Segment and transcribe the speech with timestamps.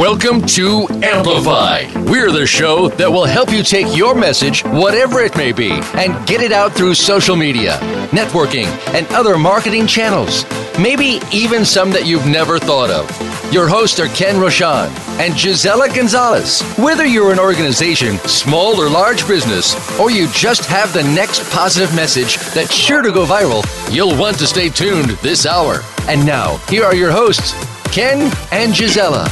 [0.00, 1.84] Welcome to Amplify.
[2.10, 6.26] We're the show that will help you take your message, whatever it may be, and
[6.26, 7.76] get it out through social media,
[8.08, 8.64] networking,
[8.94, 10.46] and other marketing channels.
[10.78, 13.52] Maybe even some that you've never thought of.
[13.52, 14.88] Your hosts are Ken Rochon
[15.20, 16.62] and Gisela Gonzalez.
[16.78, 21.94] Whether you're an organization, small or large business, or you just have the next positive
[21.94, 23.62] message that's sure to go viral,
[23.94, 25.80] you'll want to stay tuned this hour.
[26.08, 27.52] And now, here are your hosts,
[27.92, 29.26] Ken and Gisela.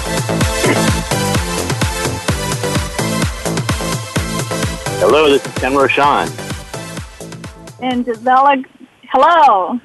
[4.99, 6.27] Hello, this is Ken Rochon.
[7.81, 8.57] And Gisela,
[9.13, 9.79] hello.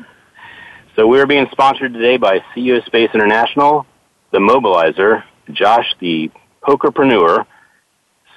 [0.95, 3.85] So we're being sponsored today by CEO Space International,
[4.31, 6.31] the Mobilizer, Josh the
[6.63, 7.45] Pokerpreneur,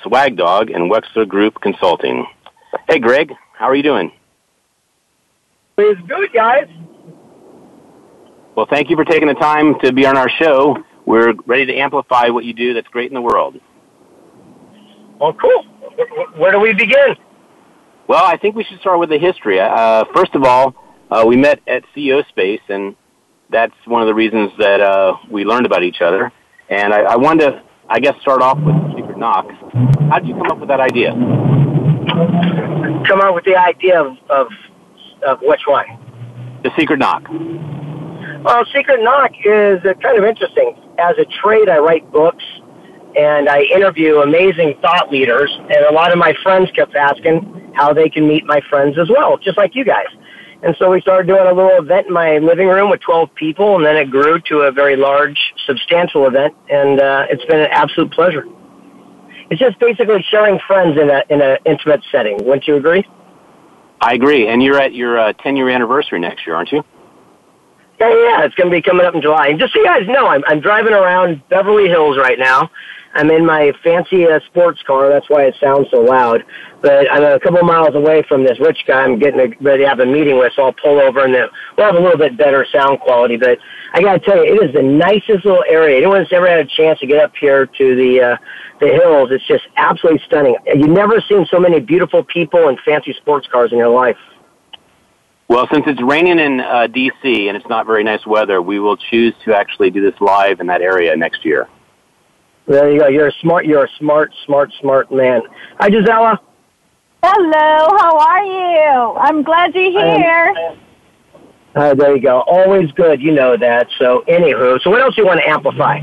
[0.02, 2.26] Swag Dog, and Wexler Group Consulting.
[2.90, 4.12] Hey, Greg, how are you doing?
[5.78, 6.68] It's good, guys.
[8.56, 10.78] Well, thank you for taking the time to be on our show.
[11.04, 13.60] We're ready to amplify what you do that's great in the world.
[15.20, 15.64] Well, cool.
[16.36, 17.16] Where do we begin?
[18.08, 19.60] Well, I think we should start with the history.
[19.60, 20.74] Uh, first of all,
[21.10, 22.96] uh, we met at CEO Space, and
[23.50, 26.32] that's one of the reasons that uh, we learned about each other.
[26.70, 29.50] And I, I wanted to, I guess, start off with the Secret Knock.
[30.08, 31.12] How did you come up with that idea?
[33.06, 34.46] Come up with the idea of, of,
[35.26, 35.86] of which one?
[36.62, 37.22] The Secret Knock.
[38.46, 40.76] Well, Secret Knock is kind of interesting.
[41.00, 42.44] As a trade, I write books
[43.18, 47.92] and I interview amazing thought leaders, and a lot of my friends kept asking how
[47.92, 50.06] they can meet my friends as well, just like you guys.
[50.62, 53.74] And so we started doing a little event in my living room with 12 people,
[53.74, 57.70] and then it grew to a very large, substantial event, and uh, it's been an
[57.72, 58.44] absolute pleasure.
[59.50, 62.36] It's just basically sharing friends in a in an intimate setting.
[62.42, 63.04] Wouldn't you agree?
[64.00, 64.46] I agree.
[64.46, 66.84] And you're at your uh, 10 year anniversary next year, aren't you?
[67.98, 69.48] Yeah, yeah, it's going to be coming up in July.
[69.48, 72.70] And just so you guys know, I'm, I'm driving around Beverly Hills right now.
[73.14, 75.08] I'm in my fancy uh, sports car.
[75.08, 76.44] That's why it sounds so loud.
[76.82, 79.88] But I'm a couple miles away from this rich guy I'm getting a, ready to
[79.88, 81.48] have a meeting with, so I'll pull over and then
[81.78, 83.38] we'll have a little bit better sound quality.
[83.38, 83.58] But
[83.94, 85.96] I got to tell you, it is the nicest little area.
[85.96, 88.36] Anyone that's ever had a chance to get up here to the uh,
[88.78, 90.56] the hills, it's just absolutely stunning.
[90.66, 94.18] You've never seen so many beautiful people and fancy sports cars in your life.
[95.48, 97.48] Well, since it's raining in uh, D.C.
[97.48, 100.66] and it's not very nice weather, we will choose to actually do this live in
[100.66, 101.68] that area next year.
[102.66, 103.06] There you go.
[103.06, 103.64] You're a smart.
[103.64, 105.42] You're a smart, smart, smart man.
[105.78, 106.40] Hi, Gisela.
[107.22, 109.18] Hello, how are you?
[109.18, 110.54] I'm glad you're here.
[111.74, 112.42] Uh, there you go.
[112.46, 113.20] Always good.
[113.20, 113.88] You know that.
[113.98, 116.00] So, anywho, so what else do you want to amplify?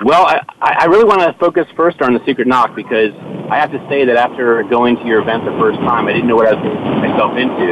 [0.00, 3.12] Well, I, I really want to focus first on the secret knock because
[3.52, 6.24] I have to say that after going to your event the first time, I didn't
[6.24, 7.68] know what I was getting myself into,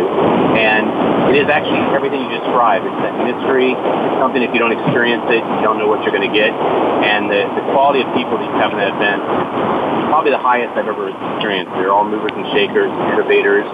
[0.61, 2.85] and it is actually everything you described.
[2.85, 3.73] It's that mystery.
[3.73, 6.53] It's something if you don't experience it, you don't know what you're going to get,
[6.53, 10.45] and the, the quality of people that you have in that event is probably the
[10.45, 11.73] highest I've ever experienced.
[11.81, 13.65] They're all movers and shakers, innovators.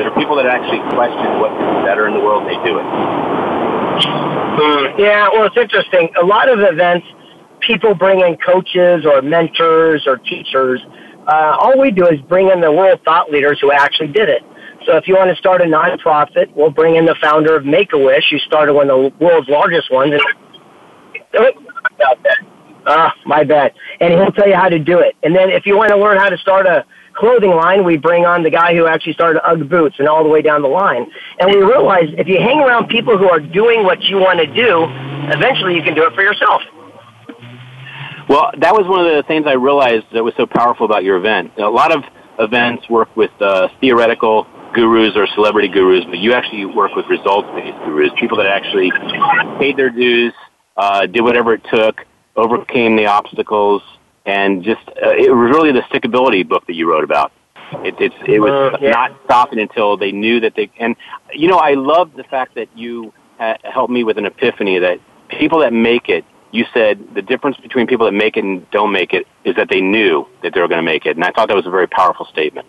[0.00, 2.88] That are people that actually question what's better in the world, and they do it.
[4.56, 4.96] Hmm.
[4.96, 6.08] Yeah, well, it's interesting.
[6.16, 7.04] A lot of events
[7.68, 10.80] people bring in coaches or mentors or teachers.
[11.28, 14.42] Uh, all we do is bring in the world thought leaders who actually did it.
[14.86, 17.92] So if you want to start a nonprofit, we'll bring in the founder of Make
[17.92, 20.14] a Wish, who started one of the world's largest ones.
[22.86, 23.74] Ah, my bad.
[24.00, 25.14] And he'll tell you how to do it.
[25.22, 28.24] And then if you want to learn how to start a clothing line, we bring
[28.24, 31.04] on the guy who actually started UGG boots and all the way down the line.
[31.38, 34.46] And we realize if you hang around people who are doing what you want to
[34.46, 34.86] do,
[35.36, 36.62] eventually you can do it for yourself.
[38.28, 41.16] Well, that was one of the things I realized that was so powerful about your
[41.16, 41.52] event.
[41.56, 42.04] A lot of
[42.38, 47.78] events work with uh, theoretical gurus or celebrity gurus, but you actually work with results-based
[47.86, 48.90] gurus, people that actually
[49.58, 50.34] paid their dues,
[50.76, 52.04] uh, did whatever it took,
[52.36, 53.82] overcame the obstacles,
[54.26, 57.32] and just uh, it was really the stickability book that you wrote about.
[57.84, 58.90] It, it's it was Uh, yeah.
[58.90, 60.96] not stopping until they knew that they and
[61.32, 65.00] you know I love the fact that you ha- helped me with an epiphany that
[65.28, 68.92] people that make it you said the difference between people that make it and don't
[68.92, 71.30] make it is that they knew that they were going to make it, and I
[71.30, 72.66] thought that was a very powerful statement.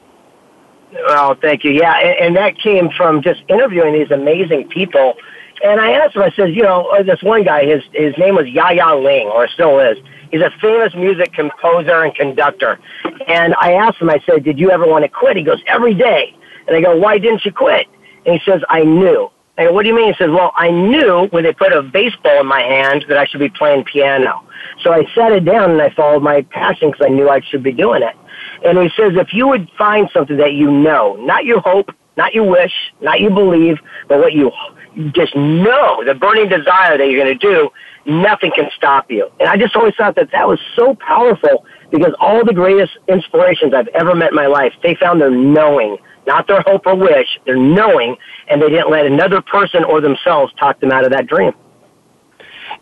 [0.91, 1.71] Well, thank you.
[1.71, 5.15] Yeah, and, and that came from just interviewing these amazing people.
[5.63, 8.35] And I asked him, I said, you know, uh, this one guy, his his name
[8.35, 9.97] was Yaya Ling, or still is.
[10.31, 12.79] He's a famous music composer and conductor.
[13.27, 15.37] And I asked him, I said, did you ever want to quit?
[15.37, 16.35] He goes, every day.
[16.67, 17.87] And I go, why didn't you quit?
[18.25, 19.31] And he says, I knew.
[19.59, 20.13] I go, what do you mean?
[20.13, 23.25] He says, well, I knew when they put a baseball in my hand that I
[23.25, 24.41] should be playing piano.
[24.81, 27.61] So I sat it down and I followed my passion because I knew I should
[27.61, 28.15] be doing it.
[28.63, 32.33] And he says, if you would find something that you know, not you hope, not
[32.33, 32.71] you wish,
[33.01, 33.77] not you believe,
[34.07, 34.49] but what you
[35.13, 37.69] just know, the burning desire that you're going to do,
[38.05, 39.29] nothing can stop you.
[39.41, 43.73] And I just always thought that that was so powerful because all the greatest inspirations
[43.73, 45.97] I've ever met in my life, they found their knowing,
[46.29, 48.15] not their hope or wish, their knowing,
[48.47, 51.51] and they didn't let another person or themselves talk them out of that dream.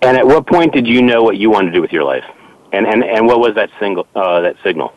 [0.02, 2.26] And at what point did you know what you wanted to do with your life?
[2.74, 4.94] And and, and what was that single uh, that signal?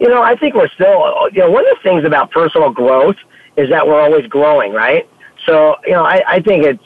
[0.00, 1.28] You know, I think we're still.
[1.32, 3.16] You know, one of the things about personal growth
[3.56, 5.08] is that we're always growing, right?
[5.46, 6.82] So, you know, I, I think it's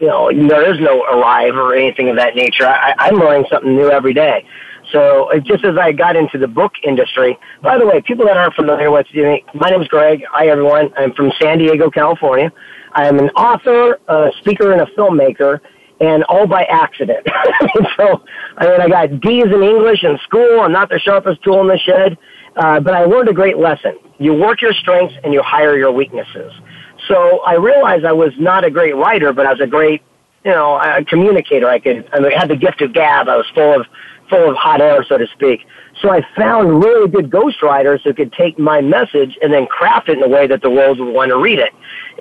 [0.00, 2.66] you know there is no arrive or anything of that nature.
[2.66, 4.46] I, I'm learning something new every day.
[4.92, 8.36] So it, just as I got into the book industry, by the way, people that
[8.36, 10.22] aren't familiar with me, my name is Greg.
[10.30, 10.92] Hi everyone.
[10.96, 12.52] I'm from San Diego, California.
[12.92, 15.60] I am an author, a speaker, and a filmmaker
[16.00, 17.26] and all by accident.
[17.96, 18.22] so,
[18.56, 20.60] I mean, I got D's in English in school.
[20.60, 22.18] I'm not the sharpest tool in the shed,
[22.56, 23.96] uh, but I learned a great lesson.
[24.18, 26.52] You work your strengths and you hire your weaknesses.
[27.08, 30.02] So I realized I was not a great writer, but I was a great,
[30.44, 31.68] you know, a communicator.
[31.68, 33.28] I could, I had the gift of gab.
[33.28, 33.86] I was full of,
[34.32, 35.66] full of hot air, so to speak.
[36.00, 40.16] So I found really good ghostwriters who could take my message and then craft it
[40.16, 41.70] in a way that the world would want to read it.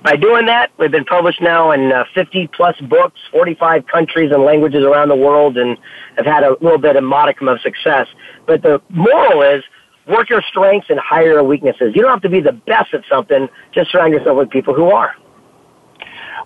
[0.03, 4.43] By doing that, we've been published now in uh, 50 plus books, 45 countries and
[4.43, 5.77] languages around the world, and
[6.17, 8.07] have had a little bit of modicum of success.
[8.45, 9.63] But the moral is,
[10.07, 11.93] work your strengths and hire your weaknesses.
[11.95, 14.91] You don't have to be the best at something, just surround yourself with people who
[14.91, 15.15] are.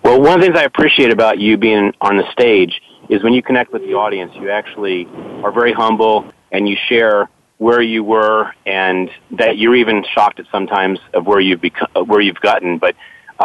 [0.04, 3.32] Well, one of the things I appreciate about you being on the stage is when
[3.32, 5.06] you connect with the audience, you actually
[5.44, 10.46] are very humble and you share where you were and that you're even shocked at
[10.52, 12.78] sometimes of where you've become, where you've gotten.
[12.78, 12.94] But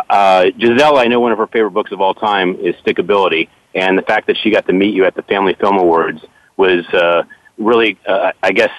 [0.10, 3.98] uh, Giselle, I know one of her favorite books of all time is Stickability, and
[3.98, 6.22] the fact that she got to meet you at the Family Film Awards
[6.58, 7.24] was uh,
[7.58, 8.72] really, uh, I guess,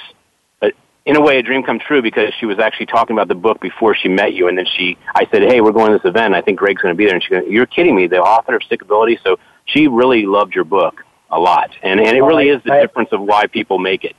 [0.61, 0.69] uh,
[1.05, 3.61] in a way, a dream come true because she was actually talking about the book
[3.61, 6.35] before she met you, and then she, I said, "Hey, we're going to this event.
[6.35, 8.07] I think Greg's going to be there." And she goes, "You're kidding me?
[8.07, 9.39] The author of Stickability." So
[9.73, 13.21] she really loved your book a lot, and and it really is the difference of
[13.21, 14.15] why people make it.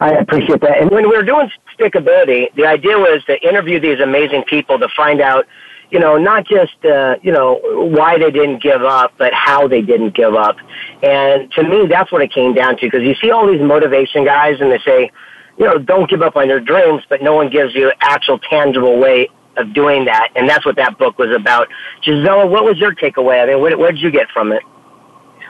[0.00, 0.78] I appreciate that.
[0.80, 4.88] And when we were doing stickability, the idea was to interview these amazing people to
[4.96, 5.46] find out,
[5.90, 9.80] you know, not just uh, you know why they didn't give up, but how they
[9.80, 10.56] didn't give up.
[11.02, 12.86] And to me, that's what it came down to.
[12.86, 15.10] Because you see all these motivation guys, and they say,
[15.56, 18.98] you know, don't give up on your dreams, but no one gives you actual tangible
[18.98, 20.30] way of doing that.
[20.34, 21.68] And that's what that book was about.
[22.02, 23.42] Gisela, what was your takeaway?
[23.42, 24.62] I mean, what, what did you get from it?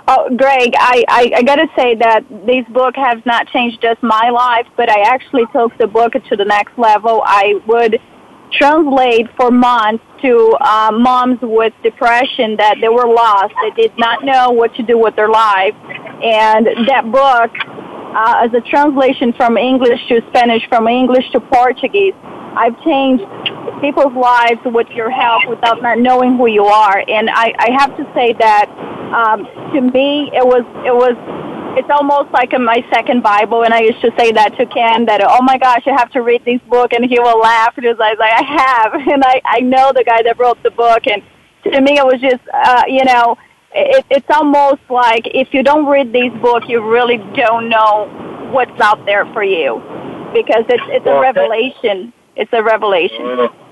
[0.08, 4.02] Oh, Greg, I, I, I got to say that this book has not changed just
[4.02, 7.22] my life, but I actually took the book to the next level.
[7.24, 8.00] I would
[8.52, 13.54] translate for months to uh, moms with depression that they were lost.
[13.62, 15.74] They did not know what to do with their life.
[16.22, 17.50] And that book,
[18.14, 22.14] uh, as a translation from English to Spanish, from English to Portuguese,
[22.54, 23.24] I've changed
[23.80, 27.04] people's lives with your help without not knowing who you are.
[27.06, 28.66] And I, I have to say that
[29.12, 31.16] um, to me, it was it was
[31.78, 33.64] it's almost like my second Bible.
[33.64, 36.22] And I used to say that to Ken that oh my gosh, I have to
[36.22, 39.40] read this book, and he will laugh because I was like I have, and I
[39.44, 41.22] I know the guy that wrote the book, and
[41.64, 43.36] to me it was just uh, you know.
[43.74, 48.78] It, it's almost like if you don't read this book, you really don't know what's
[48.82, 49.80] out there for you,
[50.34, 53.20] because it's it's a revelation it's a revelation.
[53.20, 53.62] Mm.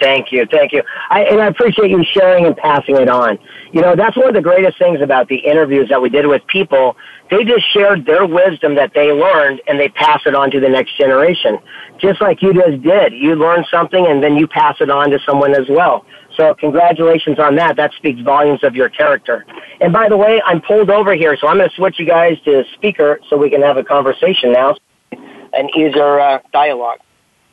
[0.00, 0.82] Thank you, thank you.
[1.08, 3.38] I, and I appreciate you sharing and passing it on.
[3.72, 6.46] You know, that's one of the greatest things about the interviews that we did with
[6.48, 6.96] people.
[7.30, 10.68] They just shared their wisdom that they learned and they pass it on to the
[10.68, 11.58] next generation.
[11.98, 13.14] Just like you just did.
[13.14, 16.04] You learn something and then you pass it on to someone as well.
[16.36, 17.76] So congratulations on that.
[17.76, 19.46] That speaks volumes of your character.
[19.80, 22.36] And by the way, I'm pulled over here, so I'm going to switch you guys
[22.44, 24.76] to speaker so we can have a conversation now.
[25.12, 26.98] An easier uh, dialogue.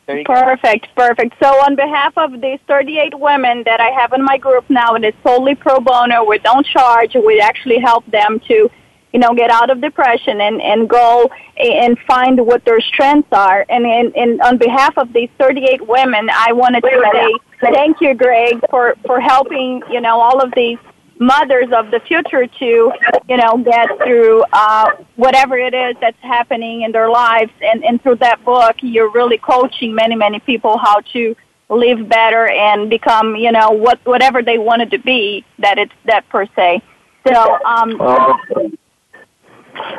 [0.06, 1.06] Perfect, go.
[1.06, 1.34] perfect.
[1.42, 5.04] So on behalf of these 38 women that I have in my group now, and
[5.04, 7.14] it's solely pro bono, we don't charge.
[7.14, 8.70] We actually help them to,
[9.12, 13.64] you know, get out of depression and, and go and find what their strengths are.
[13.68, 18.14] And, and, and on behalf of these 38 women, I wanted to say thank you,
[18.14, 20.78] Greg, for, for helping, you know, all of these
[21.18, 22.92] mothers of the future to,
[23.28, 27.52] you know, get through uh, whatever it is that's happening in their lives.
[27.60, 31.36] And, and through that book, you're really coaching many, many people how to
[31.68, 35.44] live better and become, you know, what whatever they wanted to be.
[35.58, 36.82] That it's that per se.
[37.26, 38.36] So, um, uh,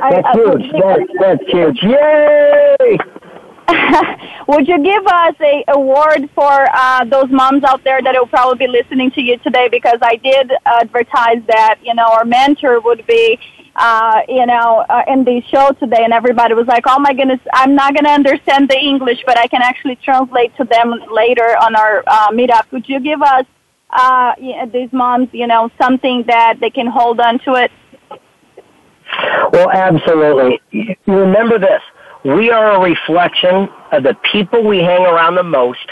[0.10, 0.72] that's I, huge.
[0.72, 1.84] That's, that's huge.
[1.84, 2.98] Yay!
[4.48, 8.67] Would you give us a award for uh, those moms out there that will probably
[8.67, 9.69] be listening to you today?
[9.69, 13.39] Because I did advertise that you know our mentor would be
[13.75, 17.39] uh, you know uh, in the show today, and everybody was like, "Oh my goodness,
[17.53, 21.57] I'm not going to understand the English, but I can actually translate to them later
[21.57, 23.45] on our uh, meetup." Would you give us
[23.89, 24.34] uh,
[24.72, 27.72] these moms, you know, something that they can hold on to it?
[29.51, 30.60] Well, absolutely.
[31.07, 31.81] Remember this
[32.25, 35.91] we are a reflection of the people we hang around the most,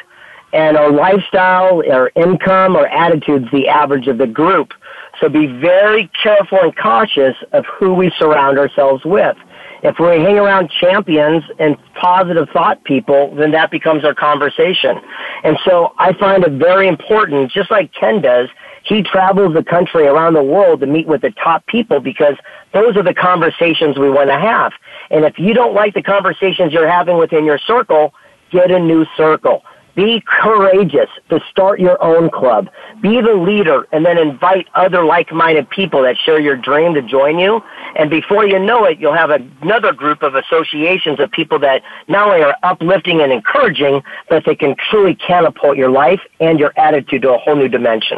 [0.52, 4.74] and our lifestyle, our income, our attitudes, the average of the group.
[5.22, 9.38] So be very careful and cautious of who we surround ourselves with.
[9.84, 14.98] If we hang around champions and positive thought people, then that becomes our conversation.
[15.44, 18.50] And so I find it very important, just like Ken does,
[18.84, 22.36] he travels the country around the world to meet with the top people because
[22.74, 24.72] those are the conversations we want to have.
[25.14, 28.14] And if you don't like the conversations you're having within your circle,
[28.52, 29.64] get a new circle.
[29.96, 32.68] Be courageous to start your own club.
[33.00, 37.38] Be the leader and then invite other like-minded people that share your dream to join
[37.38, 37.62] you.
[37.96, 42.30] And before you know it, you'll have another group of associations of people that not
[42.30, 47.22] only are uplifting and encouraging, but they can truly catapult your life and your attitude
[47.22, 48.18] to a whole new dimension.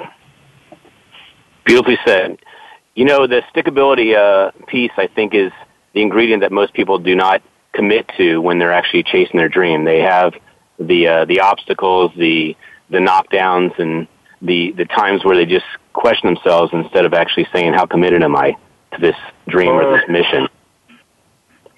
[1.65, 2.37] Beautifully said.
[2.93, 5.51] You know, the stickability uh, piece, I think, is
[5.95, 7.41] the ingredient that most people do not
[7.73, 9.85] commit to when they're actually chasing their dream.
[9.85, 10.33] They have
[10.77, 12.55] the uh, the obstacles, the
[12.89, 14.07] the knockdowns, and
[14.41, 18.35] the the times where they just question themselves instead of actually saying, "How committed am
[18.35, 18.57] I
[18.93, 19.15] to this
[19.47, 20.47] dream or this mission?"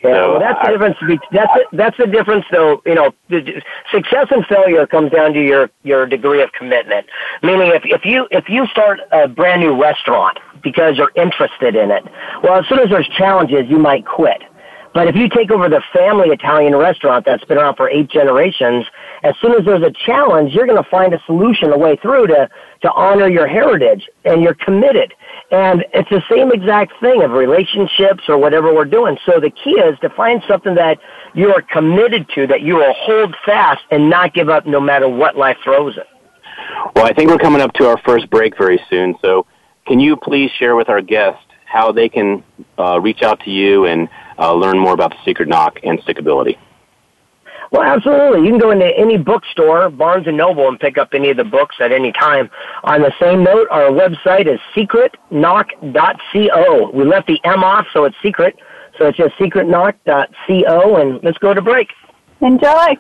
[0.03, 0.97] Yeah, so, well, that's the difference.
[1.31, 2.81] That's the, that's the difference, though.
[2.85, 3.13] You know,
[3.91, 7.07] success and failure comes down to your your degree of commitment.
[7.41, 11.91] Meaning, if if you if you start a brand new restaurant because you're interested in
[11.91, 12.03] it,
[12.43, 14.41] well, as soon as there's challenges, you might quit.
[14.93, 18.83] But if you take over the family Italian restaurant that's been around for eight generations,
[19.21, 22.27] as soon as there's a challenge, you're going to find a solution, a way through
[22.27, 22.49] to
[22.81, 25.13] to honor your heritage, and you're committed.
[25.51, 29.17] And it's the same exact thing of relationships or whatever we're doing.
[29.25, 30.97] So the key is to find something that
[31.33, 35.07] you are committed to, that you will hold fast and not give up no matter
[35.07, 36.07] what life throws it.
[36.95, 39.15] Well, I think we're coming up to our first break very soon.
[39.21, 39.45] So
[39.87, 42.43] can you please share with our guests how they can
[42.77, 46.57] uh, reach out to you and uh, learn more about the Secret Knock and Stickability?
[47.71, 48.45] Well, absolutely.
[48.45, 51.43] You can go into any bookstore, Barnes and Noble, and pick up any of the
[51.43, 52.49] books at any time.
[52.85, 56.91] On the same note, our website is secretknock.co.
[56.91, 58.57] We left the M off, so it's secret.
[58.97, 61.89] So it's just secretknock.co, and let's go to break.
[62.41, 62.95] Enjoy.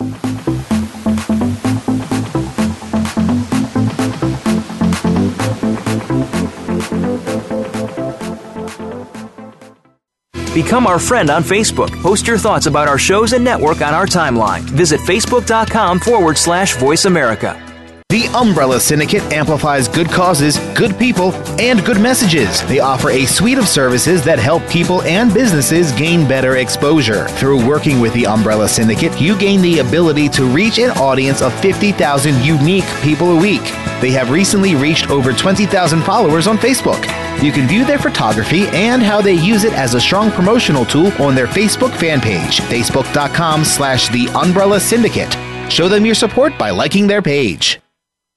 [10.57, 11.91] Become our friend on Facebook.
[12.01, 14.61] Post your thoughts about our shows and network on our timeline.
[14.61, 17.63] Visit facebook.com forward slash voice America.
[18.09, 22.65] The Umbrella Syndicate amplifies good causes, good people, and good messages.
[22.65, 27.27] They offer a suite of services that help people and businesses gain better exposure.
[27.37, 31.53] Through working with the Umbrella Syndicate, you gain the ability to reach an audience of
[31.59, 33.61] 50,000 unique people a week.
[34.01, 37.26] They have recently reached over 20,000 followers on Facebook.
[37.41, 41.11] You can view their photography and how they use it as a strong promotional tool
[41.21, 45.31] on their Facebook fan page, facebook.com slash the Umbrella Syndicate.
[45.71, 47.79] Show them your support by liking their page.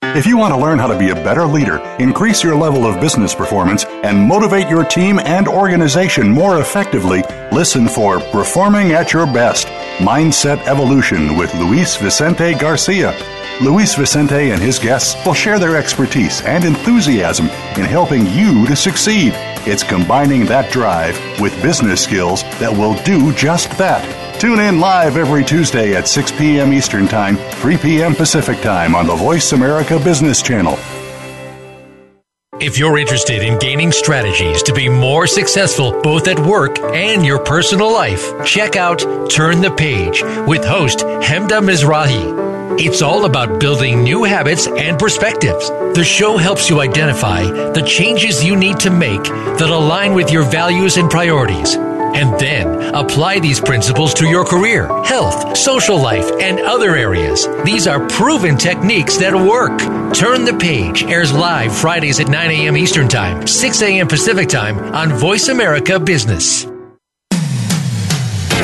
[0.02, 3.00] If you want to learn how to be a better leader, increase your level of
[3.00, 9.26] business performance, and motivate your team and organization more effectively, listen for Performing at Your
[9.26, 9.66] Best
[10.00, 13.14] Mindset Evolution with Luis Vicente Garcia.
[13.60, 18.74] Luis Vicente and his guests will share their expertise and enthusiasm in helping you to
[18.74, 19.34] succeed.
[19.66, 24.02] It's combining that drive with business skills that will do just that.
[24.40, 26.72] Tune in live every Tuesday at 6 p.m.
[26.72, 28.14] Eastern Time, 3 p.m.
[28.14, 30.78] Pacific Time on the Voice America Business Channel.
[32.60, 37.38] If you're interested in gaining strategies to be more successful both at work and your
[37.38, 38.98] personal life, check out
[39.30, 42.78] Turn the Page with host Hemda Mizrahi.
[42.78, 45.70] It's all about building new habits and perspectives.
[45.70, 50.44] The show helps you identify the changes you need to make that align with your
[50.44, 51.78] values and priorities
[52.14, 57.46] And then apply these principles to your career, health, social life, and other areas.
[57.64, 59.78] These are proven techniques that work.
[60.14, 62.76] Turn the Page airs live Fridays at 9 a.m.
[62.76, 64.08] Eastern Time, 6 a.m.
[64.08, 66.66] Pacific Time on Voice America Business.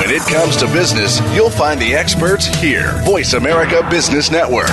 [0.07, 2.93] When it comes to business, you'll find the experts here.
[3.05, 4.69] Voice America Business Network.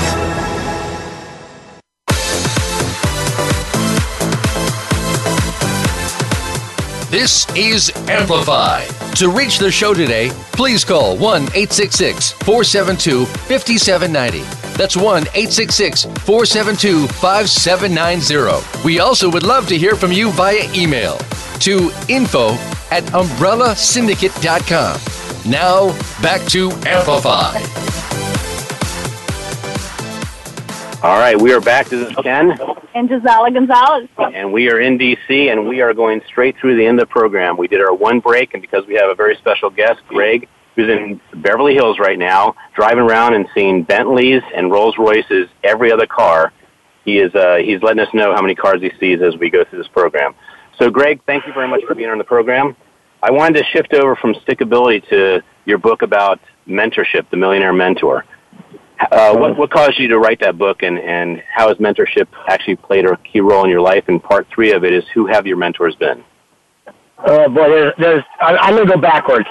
[7.14, 8.86] This is Amplify.
[9.18, 14.40] To reach the show today, please call 1 866 472 5790.
[14.76, 18.84] That's 1 866 472 5790.
[18.84, 21.20] We also would love to hear from you via email
[21.60, 22.56] to info
[22.90, 25.52] at umbrellasyndicate.com.
[25.52, 27.62] Now, back to Amplify.
[31.04, 31.90] All right, we are back.
[31.90, 32.58] This is Ken.
[32.96, 34.08] And Gisela Gonzalez.
[34.18, 37.12] And we are in D.C., and we are going straight through the end of the
[37.12, 37.58] program.
[37.58, 40.88] We did our one break, and because we have a very special guest, Greg, who's
[40.88, 46.08] in Beverly Hills right now, driving around and seeing Bentleys and Rolls Royces every other
[46.08, 46.54] car.
[47.04, 49.66] He is uh, he's letting us know how many cars he sees as we go
[49.66, 50.34] through this program.
[50.80, 52.78] So, Greg, thank you very much for being on the program.
[53.22, 58.24] I wanted to shift over from stickability to your book about mentorship, The Millionaire Mentor.
[59.00, 62.76] Uh, what, what caused you to write that book, and, and how has mentorship actually
[62.76, 64.06] played a key role in your life?
[64.08, 66.24] And part three of it is who have your mentors been?
[67.26, 69.48] Oh boy, there's, there's I, I'm going to go backwards.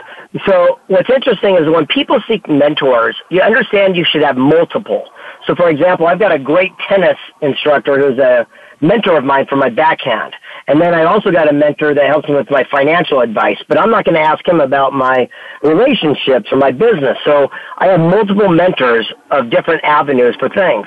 [0.46, 5.08] So what's interesting is when people seek mentors, you understand you should have multiple.
[5.46, 8.46] So for example, I've got a great tennis instructor who's a
[8.82, 10.34] mentor of mine for my backhand.
[10.66, 13.78] And then I also got a mentor that helps me with my financial advice, but
[13.78, 15.28] I'm not going to ask him about my
[15.62, 17.16] relationships or my business.
[17.24, 17.48] So
[17.78, 20.86] I have multiple mentors of different avenues for things.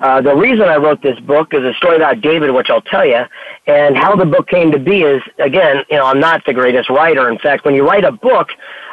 [0.00, 3.06] Uh, the reason I wrote this book is a story about David, which I'll tell
[3.06, 3.20] you,
[3.66, 6.90] and how the book came to be is, again, you know, I'm not the greatest
[6.90, 7.30] writer.
[7.30, 8.48] In fact, when you write a book,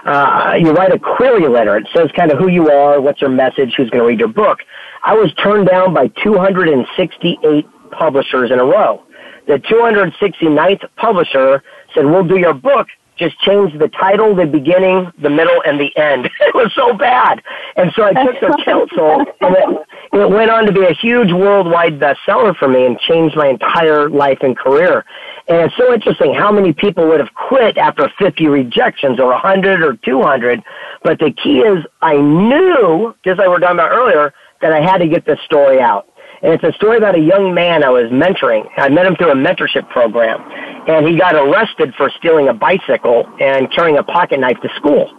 [0.06, 1.76] uh, you write a query letter.
[1.78, 4.30] It says kind of who you are, what's your message, who's going to read your
[4.30, 4.60] book.
[5.04, 7.66] I was turned down by 268
[8.02, 9.04] publishers in a row.
[9.48, 15.30] The 269th publisher said, we'll do your book, just change the title, the beginning, the
[15.30, 16.26] middle, and the end.
[16.40, 17.44] it was so bad.
[17.76, 21.32] And so I took their counsel, and it, it went on to be a huge
[21.32, 25.06] worldwide bestseller for me and changed my entire life and career.
[25.48, 29.84] And it's so interesting how many people would have quit after 50 rejections or 100
[29.84, 30.64] or 200.
[31.04, 34.82] But the key is I knew, just like we were talking about earlier, that I
[34.82, 36.08] had to get this story out.
[36.44, 38.68] And it's a story about a young man I was mentoring.
[38.76, 40.42] I met him through a mentorship program.
[40.88, 45.12] And he got arrested for stealing a bicycle and carrying a pocket knife to school.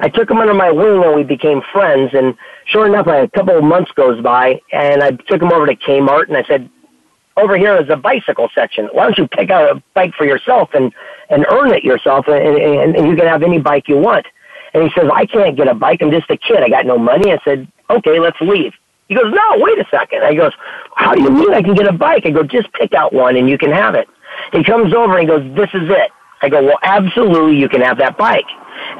[0.00, 2.12] I took him under my wing and we became friends.
[2.14, 5.76] And sure enough, a couple of months goes by and I took him over to
[5.76, 6.70] Kmart and I said,
[7.36, 8.88] over here is a bicycle section.
[8.92, 10.92] Why don't you pick out a bike for yourself and,
[11.28, 14.26] and earn it yourself and, and, and you can have any bike you want.
[14.72, 16.00] And he says, I can't get a bike.
[16.00, 16.62] I'm just a kid.
[16.62, 17.32] I got no money.
[17.32, 18.72] I said, okay, let's leave.
[19.10, 20.22] He goes, no, wait a second.
[20.22, 20.52] I goes,
[20.94, 22.24] how do you mean I can get a bike?
[22.26, 24.08] I go, just pick out one and you can have it.
[24.52, 26.12] He comes over and he goes, this is it.
[26.42, 28.46] I go, well, absolutely, you can have that bike.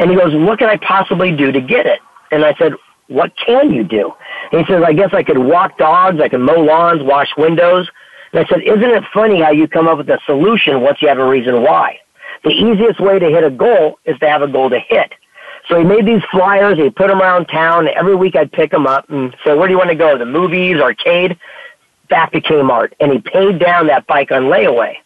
[0.00, 2.00] And he goes, what can I possibly do to get it?
[2.32, 2.72] And I said,
[3.06, 4.12] what can you do?
[4.50, 7.88] And he says, I guess I could walk dogs, I could mow lawns, wash windows.
[8.32, 11.06] And I said, isn't it funny how you come up with a solution once you
[11.06, 12.00] have a reason why?
[12.42, 15.12] The easiest way to hit a goal is to have a goal to hit.
[15.70, 16.76] So he made these flyers.
[16.76, 17.88] He put them around town.
[17.88, 20.18] Every week I'd pick them up and say, where do you want to go?
[20.18, 21.38] The movies, arcade?
[22.08, 22.92] Back to Kmart.
[22.98, 24.96] And he paid down that bike on layaway.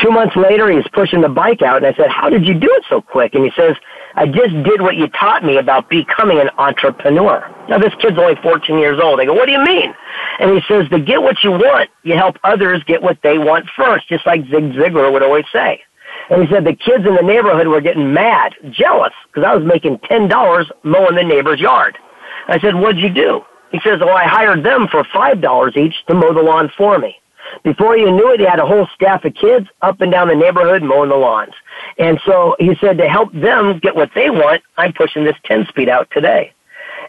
[0.00, 2.68] Two months later, he's pushing the bike out, and I said, how did you do
[2.70, 3.34] it so quick?
[3.34, 3.74] And he says,
[4.14, 7.52] I just did what you taught me about becoming an entrepreneur.
[7.68, 9.18] Now, this kid's only 14 years old.
[9.18, 9.92] I go, what do you mean?
[10.38, 13.68] And he says, to get what you want, you help others get what they want
[13.76, 15.82] first, just like Zig Ziglar would always say.
[16.30, 19.64] And he said the kids in the neighborhood were getting mad, jealous, because I was
[19.64, 21.96] making $10 mowing the neighbor's yard.
[22.48, 23.42] I said, what'd you do?
[23.72, 27.16] He says, well, I hired them for $5 each to mow the lawn for me.
[27.62, 30.34] Before you knew it, he had a whole staff of kids up and down the
[30.34, 31.54] neighborhood mowing the lawns.
[31.98, 35.66] And so he said to help them get what they want, I'm pushing this 10
[35.66, 36.52] speed out today.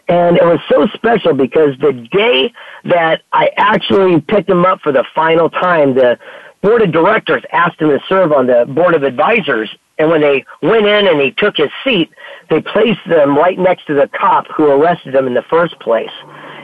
[0.08, 2.52] And it was so special because the day
[2.84, 6.18] that I actually picked him up for the final time, the
[6.62, 9.70] board of directors asked him to serve on the board of advisors.
[9.98, 12.10] And when they went in and he took his seat,
[12.48, 16.10] they placed them right next to the cop who arrested him in the first place.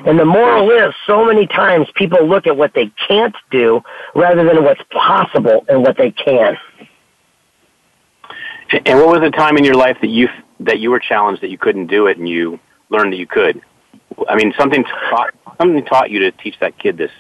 [0.06, 3.82] And the moral is so many times people look at what they can't do
[4.14, 6.56] rather than what's possible and what they can.
[8.72, 10.28] And what was the time in your life that you
[10.60, 13.60] that you were challenged that you couldn't do it and you learned that you could?
[14.28, 17.12] I mean, something taught something taught you to teach that kid this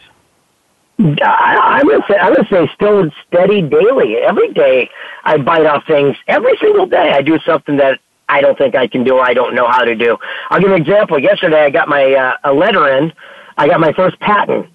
[0.98, 4.16] I, I'm gonna say I'm gonna say still steady daily.
[4.16, 4.88] Every day
[5.24, 6.16] I bite off things.
[6.26, 9.16] Every single day I do something that I don't think I can do.
[9.16, 10.16] or I don't know how to do.
[10.50, 11.18] I'll give you an example.
[11.18, 13.12] Yesterday I got my uh, a letter in.
[13.58, 14.66] I got my first patent.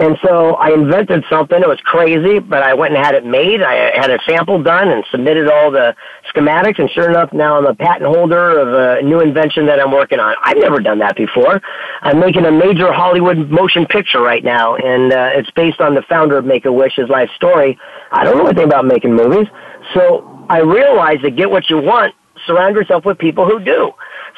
[0.00, 1.60] And so I invented something.
[1.60, 3.62] It was crazy, but I went and had it made.
[3.62, 5.96] I had a sample done and submitted all the
[6.32, 6.78] schematics.
[6.78, 10.20] And sure enough, now I'm a patent holder of a new invention that I'm working
[10.20, 10.36] on.
[10.44, 11.60] I've never done that before.
[12.02, 16.02] I'm making a major Hollywood motion picture right now, and uh, it's based on the
[16.02, 17.76] founder of Make a Wish's life story.
[18.12, 19.48] I don't know anything about making movies,
[19.94, 22.14] so I realized that get what you want.
[22.46, 23.90] Surround yourself with people who do.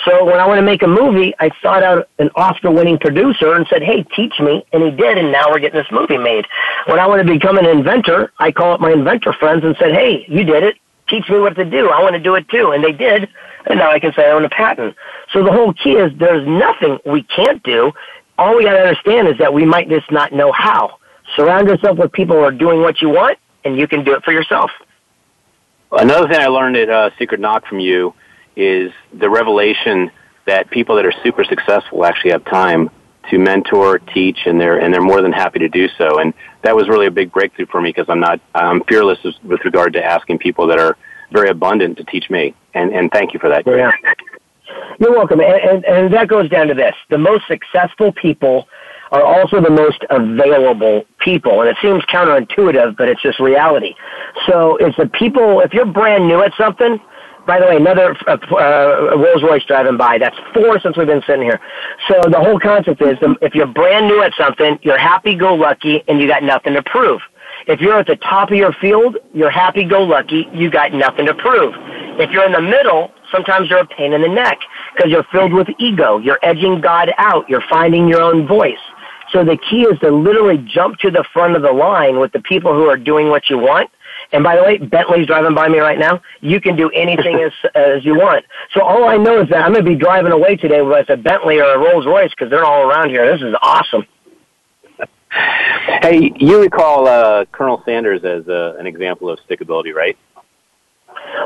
[0.05, 3.66] So when I want to make a movie, I sought out an Oscar-winning producer and
[3.68, 6.46] said, "Hey, teach me," and he did, and now we're getting this movie made.
[6.87, 9.92] When I want to become an inventor, I call up my inventor friends and said,
[9.92, 10.76] "Hey, you did it.
[11.09, 11.90] Teach me what to do.
[11.90, 13.29] I want to do it too," and they did,
[13.66, 14.96] and now I can say I own a patent.
[15.33, 17.92] So the whole key is there's nothing we can't do.
[18.38, 20.98] All we got to understand is that we might just not know how.
[21.37, 24.24] Surround yourself with people who are doing what you want, and you can do it
[24.24, 24.70] for yourself.
[25.92, 28.14] Another thing I learned at uh, Secret Knock from you
[28.56, 30.10] is the revelation
[30.46, 32.90] that people that are super successful actually have time
[33.30, 36.18] to mentor, teach, and they're and they're more than happy to do so.
[36.18, 39.64] And that was really a big breakthrough for me because I'm not I'm fearless with
[39.64, 40.96] regard to asking people that are
[41.30, 42.54] very abundant to teach me.
[42.74, 43.66] And and thank you for that.
[43.66, 43.92] Yeah.
[44.98, 45.40] You're welcome.
[45.40, 48.68] And, and, and that goes down to this: the most successful people
[49.12, 51.60] are also the most available people.
[51.60, 53.94] And it seems counterintuitive, but it's just reality.
[54.46, 57.00] So it's the people, if you're brand new at something,
[57.50, 60.18] by the way, another uh, uh, Rolls Royce driving by.
[60.18, 61.60] That's four since we've been sitting here.
[62.06, 66.20] So the whole concept is um, if you're brand new at something, you're happy-go-lucky and
[66.20, 67.20] you got nothing to prove.
[67.66, 71.74] If you're at the top of your field, you're happy-go-lucky, you got nothing to prove.
[72.20, 74.58] If you're in the middle, sometimes you're a pain in the neck
[74.94, 76.18] because you're filled with ego.
[76.18, 77.48] You're edging God out.
[77.48, 78.78] You're finding your own voice.
[79.32, 82.42] So the key is to literally jump to the front of the line with the
[82.42, 83.90] people who are doing what you want.
[84.32, 86.22] And by the way, Bentley's driving by me right now.
[86.40, 88.44] You can do anything as as you want.
[88.74, 91.16] So all I know is that I'm going to be driving away today with a
[91.16, 93.30] Bentley or a Rolls Royce because they're all around here.
[93.32, 94.06] This is awesome.
[96.02, 100.16] Hey, you recall uh, Colonel Sanders as uh, an example of stickability, right?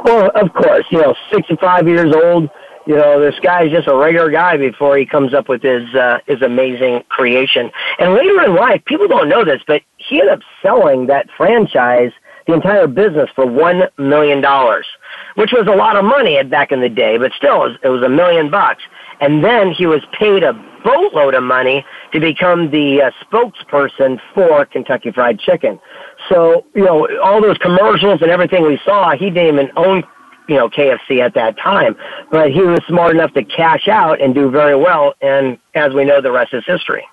[0.04, 0.86] Well, of course.
[0.90, 2.50] You know, 65 years old
[2.86, 6.18] you know, this guy's just a regular guy before he comes up with his uh,
[6.26, 7.70] his amazing creation.
[7.98, 12.12] And later in life, people don't know this, but he ended up selling that franchise,
[12.46, 14.86] the entire business, for one million dollars,
[15.34, 18.08] which was a lot of money back in the day, but still, it was, a
[18.08, 18.82] million bucks.
[19.20, 20.52] And then he was paid a
[20.84, 25.80] boatload of money to become the uh, spokesperson for Kentucky Fried Chicken.
[26.28, 30.04] So, you know, all those commercials and everything we saw, he didn't even own
[30.48, 31.96] you know, KFC at that time.
[32.30, 36.04] But he was smart enough to cash out and do very well, and as we
[36.04, 37.06] know, the rest is history.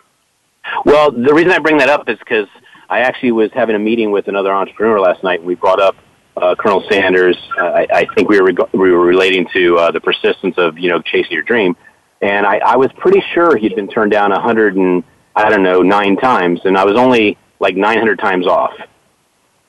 [0.85, 2.47] Well, the reason I bring that up is because
[2.91, 5.95] I actually was having a meeting with another entrepreneur last night, and we brought up
[6.35, 7.37] uh, Colonel Sanders.
[7.57, 10.77] Uh, I, I think we were reg- we were relating to uh, the persistence of
[10.77, 11.77] you know chasing your dream,
[12.21, 15.05] and I, I was pretty sure he'd been turned down a hundred and
[15.37, 18.73] I don't know nine times, and I was only like nine hundred times off.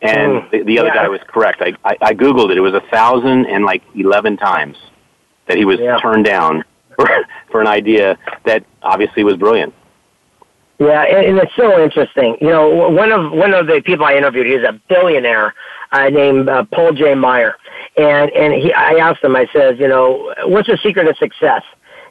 [0.00, 0.50] And mm.
[0.50, 1.04] the, the other yeah.
[1.04, 1.62] guy was correct.
[1.62, 2.56] I, I, I Googled it.
[2.56, 4.76] It was a thousand and like 11 times
[5.46, 5.96] that he was yeah.
[5.98, 6.64] turned down
[6.96, 7.08] for,
[7.52, 9.72] for an idea that obviously was brilliant.
[10.78, 12.36] Yeah, and, it's so interesting.
[12.40, 15.54] You know, one of one of the people I interviewed, he's a billionaire
[15.92, 17.14] uh, named uh, Paul J.
[17.14, 17.56] Meyer,
[17.96, 21.62] and and he, I asked him, I said, you know, what's the secret of success?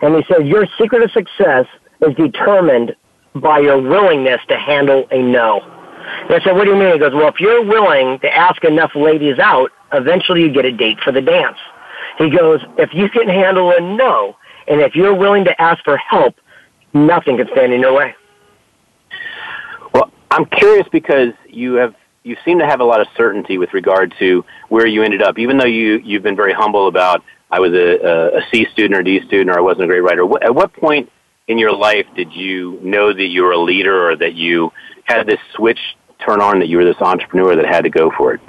[0.01, 1.65] And he said, your secret of success
[2.01, 2.95] is determined
[3.35, 5.61] by your willingness to handle a no.
[5.61, 6.93] And I said, what do you mean?
[6.93, 10.71] He goes, well, if you're willing to ask enough ladies out, eventually you get a
[10.71, 11.57] date for the dance.
[12.17, 14.35] He goes, if you can handle a no,
[14.67, 16.35] and if you're willing to ask for help,
[16.93, 18.15] nothing can stand in your way.
[20.31, 24.13] I'm curious because you have you seem to have a lot of certainty with regard
[24.19, 27.73] to where you ended up, even though you you've been very humble about I was
[27.73, 30.23] a, a C student or D student or I wasn't a great writer.
[30.41, 31.11] At what point
[31.47, 34.71] in your life did you know that you were a leader or that you
[35.03, 35.79] had this switch
[36.25, 38.41] turn on that you were this entrepreneur that had to go for it?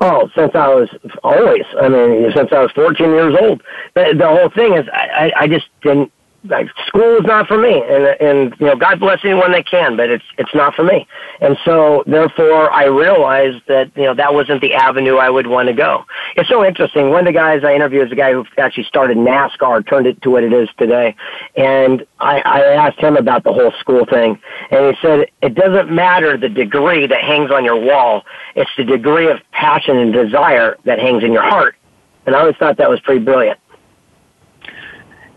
[0.00, 0.88] Oh, since I was
[1.22, 1.62] always.
[1.78, 3.62] I mean, since I was 14 years old.
[3.94, 6.10] The, the whole thing is, I, I just didn't
[6.44, 7.82] like school is not for me.
[7.82, 11.06] And and you know god bless anyone that can but it's it's not for me.
[11.40, 15.68] And so therefore i realized that you know that wasn't the avenue i would want
[15.68, 16.04] to go.
[16.36, 17.10] It's so interesting.
[17.10, 20.20] One of the guys i interviewed is a guy who actually started nascar turned it
[20.22, 21.14] to what it is today.
[21.56, 24.40] And i i asked him about the whole school thing.
[24.70, 28.24] And he said it doesn't matter the degree that hangs on your wall.
[28.56, 31.76] It's the degree of passion and desire that hangs in your heart.
[32.26, 33.58] And i always thought that was pretty brilliant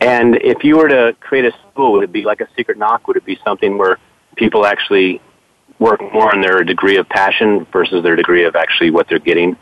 [0.02, 3.08] and if you were to create a school, would it be like a secret knock?
[3.08, 3.98] Would it be something where
[4.36, 5.22] people actually
[5.80, 9.58] work more on their degree of passion versus their degree of actually what they're getting?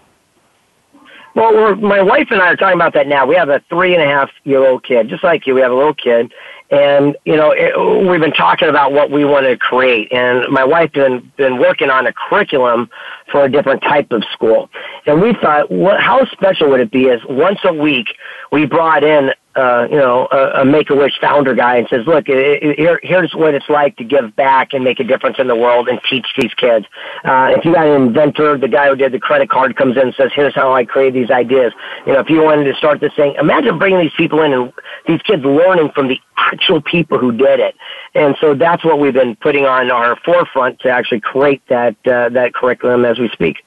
[1.35, 3.25] Well, my wife and I are talking about that now.
[3.25, 5.55] We have a three and a half year old kid, just like you.
[5.55, 6.31] We have a little kid,
[6.69, 10.13] and you know it, we've been talking about what we want to create.
[10.13, 12.87] And my wife been been working on a curriculum
[13.31, 14.69] for a different type of school.
[15.07, 18.09] And we thought, what, how special would it be if once a week
[18.51, 22.99] we brought in uh, you know, a, a Make-A-Wish founder guy and says, look, here,
[23.03, 25.99] here's what it's like to give back and make a difference in the world and
[26.09, 26.85] teach these kids.
[27.23, 30.03] Uh, if you got an inventor, the guy who did the credit card comes in
[30.03, 31.71] and says, here's how I create these ideas.
[32.05, 34.73] You know, if you wanted to start this thing, imagine bringing these people in and
[35.07, 37.75] these kids learning from the actual people who did it.
[38.15, 42.29] And so that's what we've been putting on our forefront to actually create that, uh,
[42.29, 43.57] that curriculum as we speak.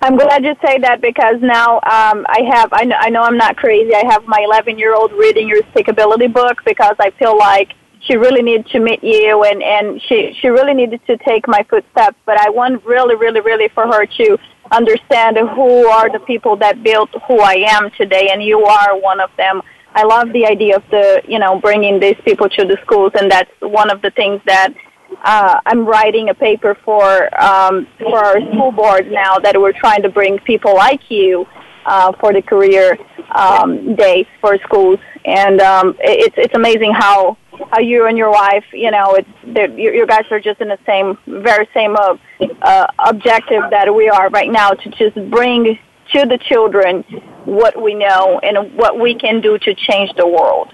[0.00, 3.36] I'm glad you say that because now um, I have I know, I know I'm
[3.36, 3.94] not crazy.
[3.94, 8.16] I have my 11 year old reading your stickability book because I feel like she
[8.16, 12.16] really needed to meet you and and she she really needed to take my footsteps.
[12.26, 14.38] But I want really really really for her to
[14.70, 19.20] understand who are the people that built who I am today, and you are one
[19.20, 19.62] of them.
[19.94, 23.30] I love the idea of the you know bringing these people to the schools, and
[23.30, 24.74] that's one of the things that
[25.22, 30.02] uh, I'm writing a paper for um, for our school board now that we're trying
[30.02, 31.46] to bring people like you
[31.86, 32.98] uh, for the career
[33.34, 37.36] um, days for schools, and um, it's it's amazing how
[37.70, 41.18] how you and your wife, you know, it's you guys are just in the same
[41.42, 42.16] very same uh,
[42.62, 45.78] uh, objective that we are right now to just bring
[46.12, 47.02] to the children
[47.44, 50.68] what we know and what we can do to change the world.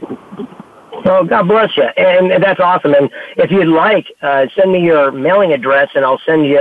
[1.05, 2.95] Well, God bless you, and that's awesome.
[2.95, 6.59] And if you'd like, uh, send me your mailing address, and I'll send you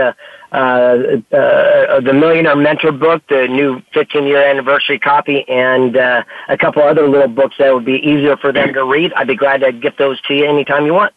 [0.54, 6.84] uh, uh, the Millionaire Mentor book, the new 15-year anniversary copy, and uh, a couple
[6.84, 9.14] other little books that would be easier for them to read.
[9.14, 11.14] I'd be glad to get those to you anytime you want.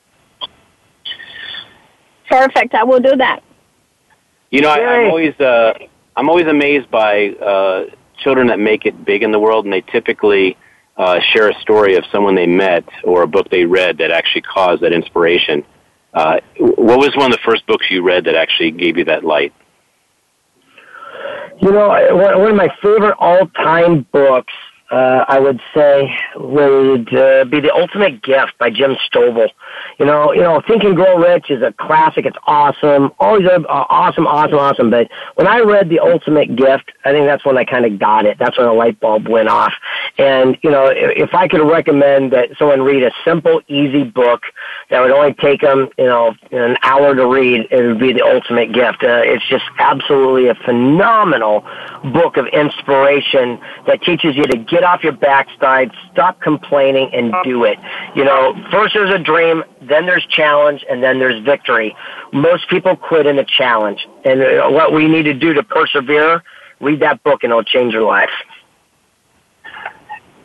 [2.28, 2.74] Perfect.
[2.74, 3.42] I will do that.
[4.50, 5.74] You know, I, I'm always uh,
[6.16, 7.84] I'm always amazed by uh,
[8.18, 10.56] children that make it big in the world, and they typically
[10.96, 14.42] uh, share a story of someone they met or a book they read that actually
[14.42, 15.64] caused that inspiration.
[16.14, 19.24] Uh, what was one of the first books you read that actually gave you that
[19.24, 19.52] light?
[21.60, 24.52] You know, one of my favorite all-time books
[24.90, 29.48] uh, I would say would uh, be The Ultimate Gift by Jim Stovall.
[29.98, 32.24] You know, you know, Think and Grow Rich is a classic.
[32.24, 33.12] It's awesome.
[33.18, 34.90] Always uh, awesome, awesome, awesome.
[34.90, 38.26] But when I read The Ultimate Gift, I think that's when I kind of got
[38.26, 38.38] it.
[38.38, 39.72] That's when the light bulb went off.
[40.18, 44.42] And, you know, if I could recommend that someone read a simple, easy book
[44.90, 48.22] that would only take them, you know, an hour to read, it would be The
[48.22, 49.02] Ultimate Gift.
[49.02, 51.66] Uh, it's just absolutely a phenomenal
[52.12, 57.34] book of inspiration that teaches you to get get off your backside, stop complaining, and
[57.42, 57.78] do it.
[58.14, 61.96] You know, first there's a dream, then there's challenge, and then there's victory.
[62.32, 64.06] Most people quit in a challenge.
[64.26, 66.42] And uh, what we need to do to persevere,
[66.80, 68.28] read that book and it'll change your life.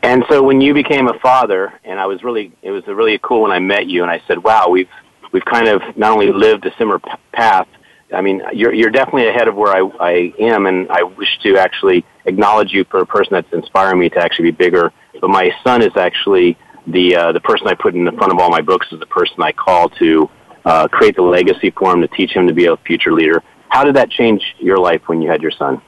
[0.02, 3.42] And so when you became a father, and I was really, it was really cool
[3.42, 4.90] when I met you, and I said, "Wow, we've
[5.32, 7.00] we've kind of not only lived a similar
[7.34, 7.68] path.
[8.14, 11.58] I mean, you're you're definitely ahead of where I I am, and I wish to
[11.58, 14.92] actually acknowledge you for a person that's inspiring me to actually be bigger.
[15.20, 18.40] But my son is actually the uh, the person I put in the front of
[18.40, 20.30] all my books is the person I call to
[20.66, 23.42] uh, create the legacy for him to teach him to be a future leader.
[23.70, 25.82] How did that change your life when you had your son?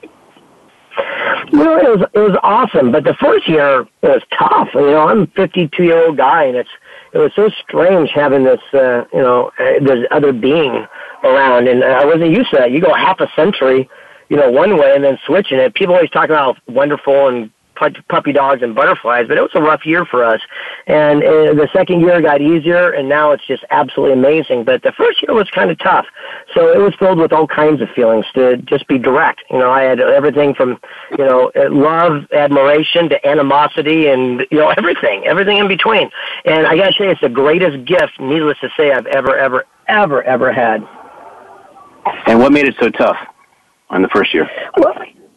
[1.52, 4.70] Know, it was it was awesome, but the first year it was tough.
[4.74, 6.70] You know, I'm a 52 year old guy, and it's
[7.14, 10.86] it was so strange having this uh, you know uh, this other being
[11.24, 12.72] around, and I wasn't used to that.
[12.72, 13.90] You go half a century
[14.30, 15.76] you know, one way and then switching it.
[15.76, 17.52] People always talk about wonderful and
[18.08, 20.40] puppy dogs and butterflies, but it was a rough year for us.
[20.88, 24.64] And uh, the second year got easier, and now it's just absolutely amazing.
[24.64, 26.06] But the first year was kind of tough,
[26.54, 28.26] so it was filled with all kinds of feelings.
[28.34, 30.80] To just be direct, you know, I had everything from
[31.12, 36.10] you know love, admiration to animosity, and you know everything, everything in between.
[36.46, 39.66] And I got to say, it's the greatest gift, needless to say, I've ever, ever,
[39.88, 40.88] ever, ever had.
[42.26, 43.18] And what made it so tough?
[43.94, 44.50] on the first year?
[44.78, 44.94] Well,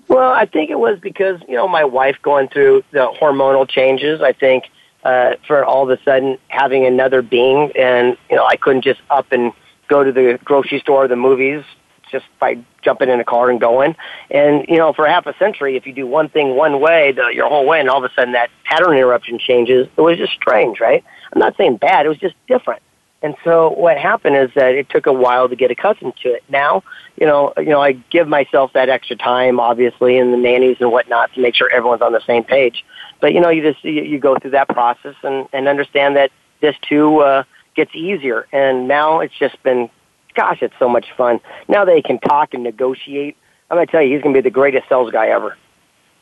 [0.09, 4.21] well, I think it was because you know my wife going through the hormonal changes.
[4.23, 4.65] I think
[5.05, 9.01] uh, for all of a sudden having another being, and you know I couldn't just
[9.11, 9.53] up and
[9.89, 11.63] go to the grocery store or the movies
[12.11, 13.97] just by jumping in a car and going.
[14.31, 17.29] And you know, for half a century, if you do one thing one way the,
[17.35, 20.33] your whole way, and all of a sudden that pattern interruption changes, it was just
[20.33, 21.05] strange, right?
[21.33, 22.81] I'm not saying bad; it was just different.
[23.23, 26.45] And so what happened is that it took a while to get accustomed to it.
[26.49, 26.83] Now,
[27.17, 30.93] you know, you know, I give myself that extra time, obviously, and the nannies and
[30.93, 32.85] whatnot to make sure everyone's on the same page.
[33.21, 36.31] But you know, you just you, you go through that process and and understand that
[36.61, 38.47] this too uh, gets easier.
[38.53, 39.89] And now it's just been
[40.35, 41.41] gosh, it's so much fun.
[41.69, 43.37] Now they can talk and negotiate.
[43.71, 45.57] I'm going to tell you, he's going to be the greatest sales guy ever.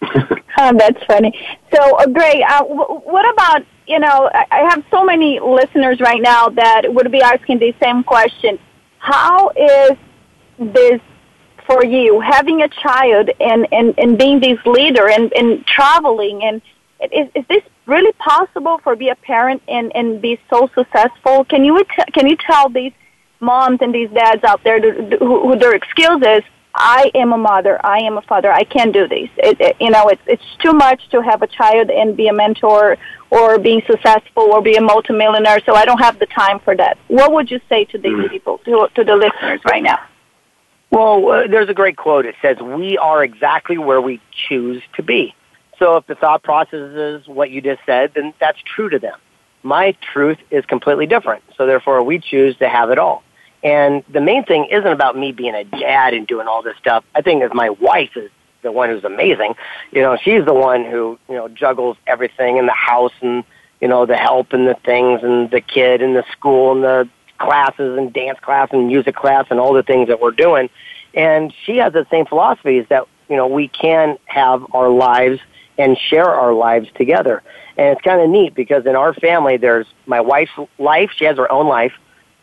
[0.03, 1.39] oh, that's funny.
[1.75, 4.31] So, uh, Greg, uh, w- what about you know?
[4.33, 8.59] I-, have so many listeners right now that would be asking the same question.
[8.99, 9.99] How is
[10.59, 11.01] this
[11.67, 16.61] for you, having a child and and, and being this leader and, and traveling and
[17.13, 21.45] is, is this really possible for be a parent and, and be so successful?
[21.45, 22.93] Can you can you tell these
[23.41, 26.43] moms and these dads out there who, who their excuse is
[26.75, 29.29] I am a mother, I am a father, I can't do this.
[29.37, 32.33] It, it, you know, it's it's too much to have a child and be a
[32.33, 32.97] mentor
[33.31, 35.61] or being successful or be a multimillionaire.
[35.67, 36.99] So I don't have the time for that.
[37.09, 38.31] What would you say to these mm.
[38.31, 40.01] people, to to the listeners right now?
[40.91, 42.27] Well, uh, there's a great quote.
[42.27, 45.35] It says, "We are exactly where we choose to be."
[45.79, 49.19] So if the thought process is what you just said, then that's true to them.
[49.63, 51.43] My truth is completely different.
[51.57, 53.24] So therefore, we choose to have it all.
[53.65, 57.03] And the main thing isn't about me being a dad and doing all this stuff.
[57.15, 58.31] I think that my wife is
[58.63, 59.55] the one who's amazing.
[59.91, 63.43] You know, she's the one who, you know, juggles everything in the house and,
[63.81, 67.09] you know, the help and the things and the kid and the school and the
[67.39, 70.69] classes and dance class and music class and all the things that we're doing.
[71.15, 75.41] And she has the same philosophy is that, you know, we can have our lives
[75.79, 77.43] and share our lives together.
[77.77, 81.11] And it's kind of neat because in our family, there's my wife's life.
[81.17, 81.93] She has her own life.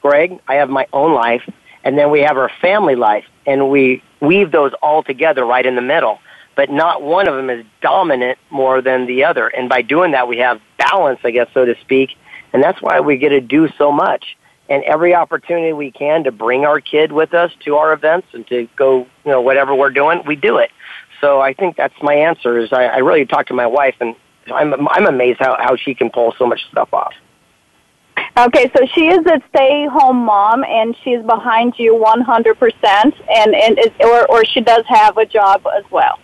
[0.01, 1.47] Greg, I have my own life.
[1.83, 3.25] And then we have our family life.
[3.45, 6.19] And we weave those all together right in the middle.
[6.55, 9.47] But not one of them is dominant more than the other.
[9.47, 12.11] And by doing that, we have balance, I guess, so to speak.
[12.53, 14.37] And that's why we get to do so much.
[14.69, 18.45] And every opportunity we can to bring our kid with us to our events and
[18.47, 20.71] to go, you know, whatever we're doing, we do it.
[21.19, 22.57] So I think that's my answer.
[22.57, 24.15] Is I, I really talk to my wife, and
[24.51, 27.13] I'm I'm amazed how how she can pull so much stuff off.
[28.37, 33.91] Okay, so she is a stay-home mom, and she's behind you 100%, and and is,
[33.99, 36.17] or or she does have a job as well.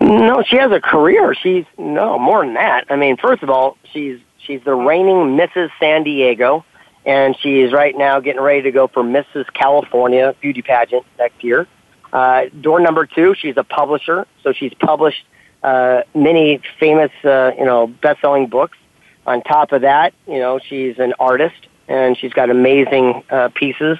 [0.00, 1.34] No, she has a career.
[1.34, 2.86] She's no more than that.
[2.90, 5.70] I mean, first of all, she's she's the reigning Mrs.
[5.78, 6.64] San Diego,
[7.04, 9.44] and she is right now getting ready to go for Mrs.
[9.52, 11.68] California beauty pageant next year.
[12.12, 15.24] Uh, door number two, she's a publisher, so she's published
[15.62, 18.77] uh, many famous, uh, you know, best-selling books.
[19.28, 23.98] On top of that, you know, she's an artist and she's got amazing uh, pieces.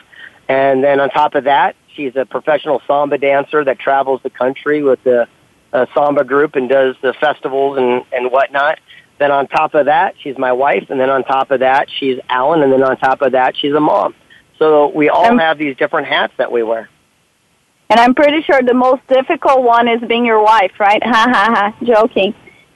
[0.48, 4.82] And then on top of that, she's a professional samba dancer that travels the country
[4.82, 5.28] with the
[5.74, 8.78] uh, samba group and does the festivals and and whatnot.
[9.18, 12.18] Then on top of that, she's my wife, and then on top of that, she's
[12.30, 14.14] Alan, and then on top of that, she's a mom.
[14.58, 16.88] So we all have these different hats that we wear.
[17.90, 21.02] And I'm pretty sure the most difficult one is being your wife, right?
[21.06, 21.84] Ha ha ha.
[21.84, 22.34] Joking.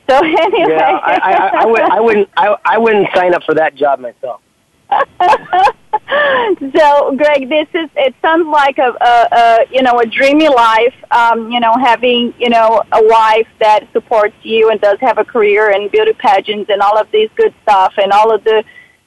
[0.09, 0.75] So anyway.
[0.75, 2.29] Yeah, I, I, I, would, I wouldn't.
[2.37, 4.41] I, I wouldn't sign up for that job myself.
[6.77, 7.88] so, Greg, this is.
[7.97, 10.95] It sounds like a, a, a you know a dreamy life.
[11.11, 15.25] Um, you know, having you know a wife that supports you and does have a
[15.25, 18.65] career in beauty pageants and all of these good stuff and all of the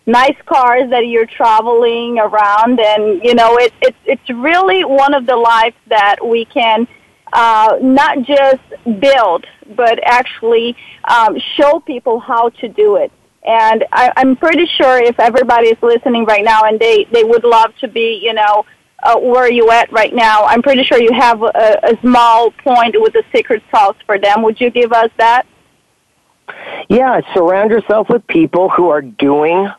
[0.08, 5.26] nice cars that you're traveling around and you know it, it it's really one of
[5.26, 6.88] the lives that we can
[7.36, 8.64] uh, not just
[9.00, 9.46] build
[9.76, 10.76] but actually
[11.10, 13.12] um, show people how to do it
[13.46, 17.44] and I, I'm pretty sure if everybody is listening right now and they they would
[17.44, 18.66] love to be you know
[19.04, 22.96] uh, where you at right now I'm pretty sure you have a, a small point
[22.98, 25.46] with a secret sauce for them would you give us that
[26.90, 29.70] yeah, surround yourself with people who are doing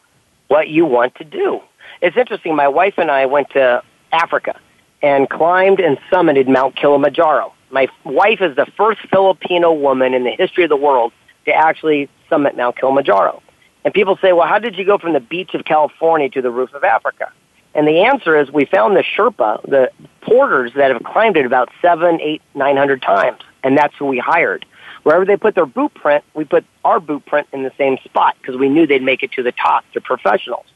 [0.49, 1.61] what you want to do.
[2.03, 2.55] It's interesting.
[2.55, 4.59] My wife and I went to Africa
[5.03, 7.53] and climbed and summited Mount Kilimanjaro.
[7.71, 11.13] My wife is the first Filipino woman in the history of the world
[11.45, 13.43] to actually summit Mount Kilimanjaro.
[13.85, 16.51] And people say, well, how did you go from the beach of California to the
[16.51, 17.33] roof of Africa?
[17.75, 19.91] And the answer is we found the Sherpa, the
[20.23, 23.41] porters that have climbed it about seven, eight, nine hundred times.
[23.63, 24.65] And that's who we hired.
[25.03, 28.35] Wherever they put their boot print, we put our boot print in the same spot
[28.41, 29.85] because we knew they'd make it to the top.
[29.93, 30.67] They're professionals.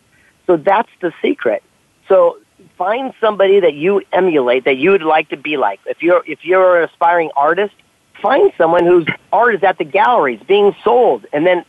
[0.46, 1.62] So that's the secret.
[2.06, 2.38] So
[2.76, 5.80] find somebody that you emulate, that you would like to be like.
[5.86, 7.74] If you're, if you're an aspiring artist,
[8.20, 11.64] find someone whose art is at the galleries being sold and then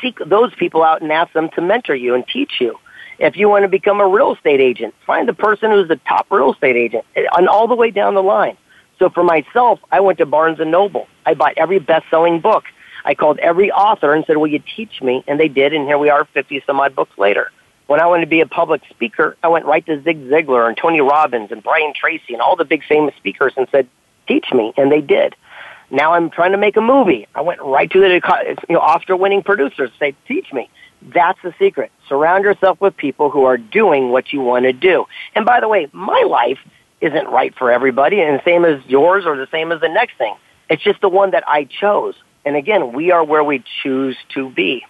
[0.00, 2.78] seek those people out and ask them to mentor you and teach you.
[3.18, 6.26] If you want to become a real estate agent, find the person who's the top
[6.30, 8.56] real estate agent and all the way down the line.
[8.98, 11.06] So for myself, I went to Barnes and Noble.
[11.26, 12.64] I bought every best-selling book.
[13.04, 15.98] I called every author and said, "Will you teach me?" And they did, and here
[15.98, 17.50] we are, fifty some odd books later.
[17.90, 20.76] When I wanted to be a public speaker, I went right to Zig Ziglar and
[20.76, 23.88] Tony Robbins and Brian Tracy and all the big famous speakers and said,
[24.28, 25.34] "Teach me," and they did.
[25.90, 27.26] Now I'm trying to make a movie.
[27.34, 30.68] I went right to the you know Oscar-winning producers, say, "Teach me."
[31.02, 31.90] That's the secret.
[32.08, 35.06] Surround yourself with people who are doing what you want to do.
[35.34, 36.60] And by the way, my life
[37.00, 40.16] isn't right for everybody and the same as yours or the same as the next
[40.16, 40.36] thing.
[40.68, 42.14] It's just the one that I chose.
[42.44, 44.86] And again, we are where we choose to be.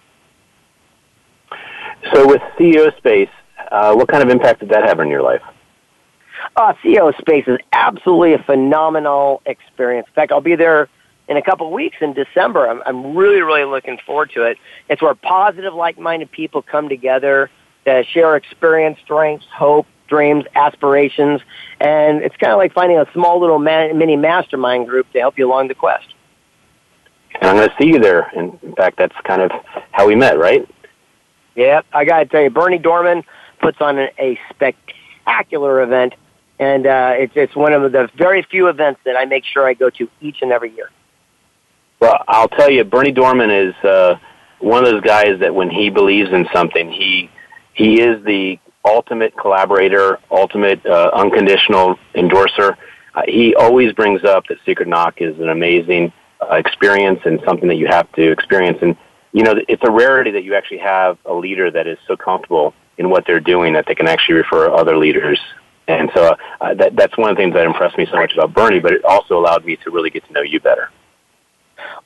[2.13, 3.29] So with CEO Space,
[3.71, 5.41] uh, what kind of impact did that have on your life?
[6.55, 10.07] Uh, CEO Space is absolutely a phenomenal experience.
[10.07, 10.89] In fact, I'll be there
[11.27, 12.67] in a couple of weeks in December.
[12.67, 14.57] I'm, I'm really, really looking forward to it.
[14.89, 17.49] It's where positive, like-minded people come together
[17.85, 21.39] to share experience, strengths, hope, dreams, aspirations,
[21.79, 25.37] and it's kind of like finding a small little man, mini mastermind group to help
[25.37, 26.07] you along the quest.
[27.39, 28.29] And I'm going to see you there.
[28.35, 29.51] In fact, that's kind of
[29.91, 30.67] how we met, right?
[31.55, 33.23] Yeah, I got to tell you, Berny Dohrmann
[33.59, 36.13] puts on a, spectacular event,
[36.59, 39.73] and uh, it's it's one of the very few events that I make sure I
[39.73, 40.89] go to each and every year.
[41.99, 44.15] Well, I'll tell you, Berny Dohrmann is uh,
[44.59, 47.29] one of those guys that when he believes in something, he
[47.73, 52.77] he is the ultimate collaborator, ultimate uh, unconditional endorser.
[53.13, 57.67] Uh, he always brings up that Secret Knock is an amazing uh, experience and something
[57.67, 58.79] that you have to experience.
[58.81, 58.95] And
[59.33, 62.73] you know, it's a rarity that you actually have a leader that is so comfortable
[62.97, 65.39] in what they're doing that they can actually refer other leaders.
[65.87, 68.53] And so uh, that, that's one of the things that impressed me so much about
[68.53, 70.89] Berny, but it also allowed me to really get to know you better.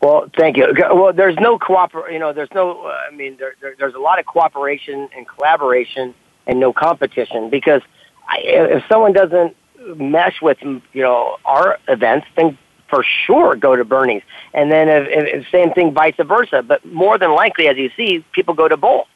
[0.02, 0.74] Well, thank you.
[0.94, 2.10] Well, there's no cooper.
[2.10, 2.86] You know, there's no.
[2.86, 6.14] Uh, I mean, there, there, there's a lot of cooperation and collaboration,
[6.48, 7.50] and no competition.
[7.50, 7.82] Because
[8.28, 9.56] I, if someone doesn't
[9.98, 12.58] mesh with you know our events, then
[12.90, 14.24] for sure go to Berny's.
[14.54, 16.62] And then if, if, same thing, vice versa.
[16.62, 19.08] But more than likely, as you see, people go to both.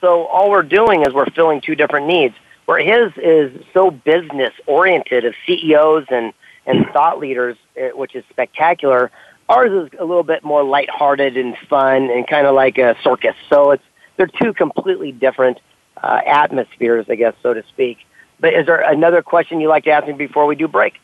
[0.00, 2.34] So all we're doing is we're filling two different needs.
[2.66, 6.32] Where his is so business oriented of CEOs and
[6.64, 9.10] and thought leaders, eh, which is spectacular
[9.52, 13.34] Ours is a little bit more lighthearted and fun and kind of like a circus.
[13.50, 13.82] So it's
[14.16, 15.60] they're two completely different
[16.02, 17.98] uh, atmospheres, I guess, so to speak.
[18.40, 20.94] But is there another question you'd like to ask me before we do break?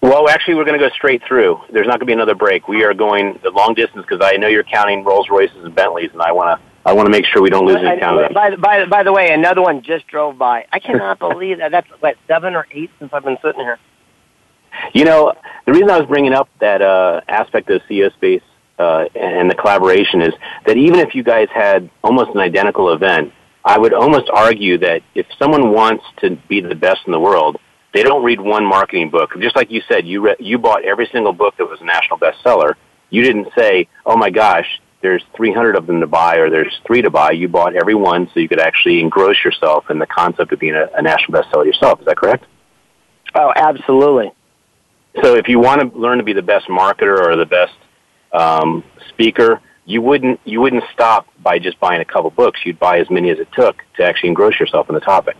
[0.00, 1.60] Well, actually, we're going to go straight through.
[1.72, 2.68] There's not going to be another break.
[2.68, 6.10] We are going the long distance because I know you're counting Rolls Royces and Bentleys,
[6.12, 8.24] and I want to I want to make sure we don't lose any count of
[8.24, 8.32] them.
[8.32, 10.66] By, by, by the way, another one just drove by.
[10.72, 11.70] I cannot believe that.
[11.70, 13.78] That's what seven or eight since I've been sitting here.
[14.94, 15.34] You know,
[15.66, 18.42] the reason I was bringing up that uh, aspect of CEO Space
[18.78, 20.32] uh, and the collaboration is
[20.66, 23.32] that even if you guys had almost an identical event,
[23.64, 27.58] I would almost argue that if someone wants to be the best in the world,
[27.94, 29.30] they don't read one marketing book.
[29.40, 32.18] Just like you said, you re- you bought every single book that was a national
[32.18, 32.74] bestseller.
[33.10, 34.66] You didn't say, "Oh my gosh,
[35.00, 38.28] there's 300 of them to buy," or "There's three to buy." You bought every one
[38.32, 41.64] so you could actually engross yourself in the concept of being a, a national bestseller
[41.64, 42.00] yourself.
[42.00, 42.44] Is that correct?
[43.34, 44.32] Oh, absolutely.
[45.22, 47.74] So if you want to learn to be the best marketer or the best
[48.32, 52.60] um, speaker, you wouldn't you wouldn't stop by just buying a couple books.
[52.64, 55.36] You'd buy as many as it took to actually engross yourself in the topic.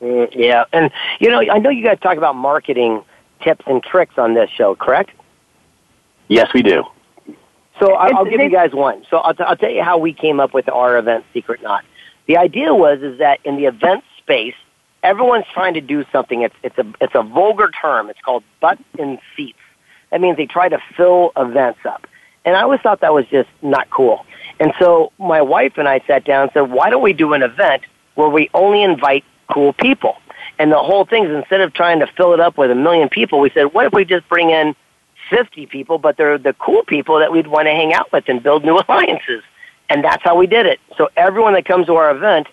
[0.00, 0.90] Mm, yeah, and
[1.20, 3.02] you know, I know you guys talk about marketing
[3.42, 5.10] tips and tricks on this show, correct?
[6.28, 6.84] Yes, we do.
[7.80, 9.04] So I'll, I'll give you guys one.
[9.10, 11.84] So I'll, t- I'll tell you how we came up with our event, Secret Knock.
[12.26, 14.54] The idea was is that in the event space,
[15.02, 16.42] everyone's trying to do something.
[16.42, 18.10] It's it's a it's a vulgar term.
[18.10, 19.58] It's called butt in seats.
[20.10, 22.06] That means they try to fill events up.
[22.44, 24.24] And I always thought that was just not cool.
[24.60, 27.42] And so my wife and I sat down and said, why don't we do an
[27.42, 27.82] event
[28.14, 30.16] where we only invite cool people?
[30.58, 33.08] And the whole thing is instead of trying to fill it up with a million
[33.08, 34.74] people, we said, what if we just bring in
[35.30, 38.42] 50 people, but they're the cool people that we'd want to hang out with and
[38.42, 39.42] build new alliances.
[39.88, 40.80] And that's how we did it.
[40.96, 42.46] So everyone that comes to our event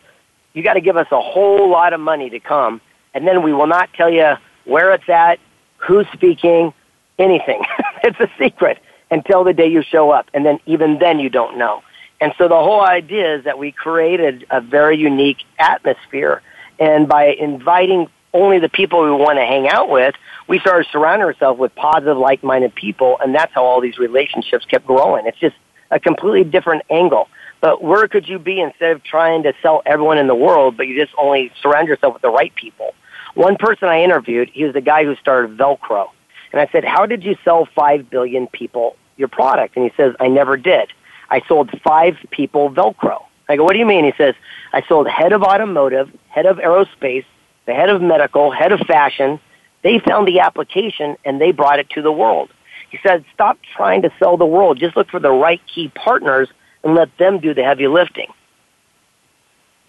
[0.54, 2.82] you got to give us a whole lot of money to come,
[3.14, 4.34] and then we will not tell you
[4.66, 5.40] where it's at,
[5.78, 6.74] who's speaking,
[7.18, 7.64] anything.
[8.04, 8.80] it's a secret
[9.10, 11.84] until the day you show up, and then even then you don't know.
[12.20, 16.42] And so the whole idea is that we created a very unique atmosphere,
[16.82, 20.16] and by inviting only the people we want to hang out with,
[20.48, 24.88] we started surrounding ourselves with positive, like-minded people, and that's how all these relationships kept
[24.88, 25.28] growing.
[25.28, 25.56] It's just
[25.92, 27.30] a completely different angle.
[27.60, 30.88] But where could you be instead of trying to sell everyone in the world, but
[30.88, 32.96] you just only surround yourself with the right people?
[33.36, 36.10] One person I interviewed, he was the guy who started Velcro.
[36.52, 39.76] And I said, How did you sell 5 billion people your product?
[39.78, 40.92] And he says, I never did.
[41.30, 43.24] I sold five people Velcro.
[43.52, 44.06] I go, What do you mean?
[44.06, 44.36] He says,
[44.74, 47.26] I sold head of automotive, head of aerospace,
[47.66, 49.40] the head of medical, head of fashion.
[49.84, 52.50] They found the application and they brought it to the world.
[52.90, 54.80] He said, Stop trying to sell the world.
[54.80, 56.50] Just look for the right key partners
[56.84, 58.28] and let them do the heavy lifting.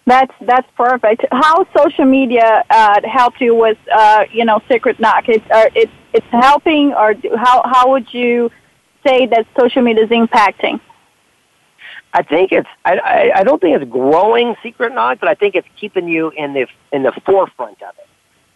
[0.05, 1.25] That's that's perfect.
[1.31, 5.29] How social media uh, helped you with uh, you know Secret Knock?
[5.29, 8.51] It's uh, it's it's helping, or how how would you
[9.05, 10.81] say that social media is impacting?
[12.13, 15.55] I think it's I, I I don't think it's growing secret knock, but I think
[15.55, 18.07] it's keeping you in the in the forefront of it,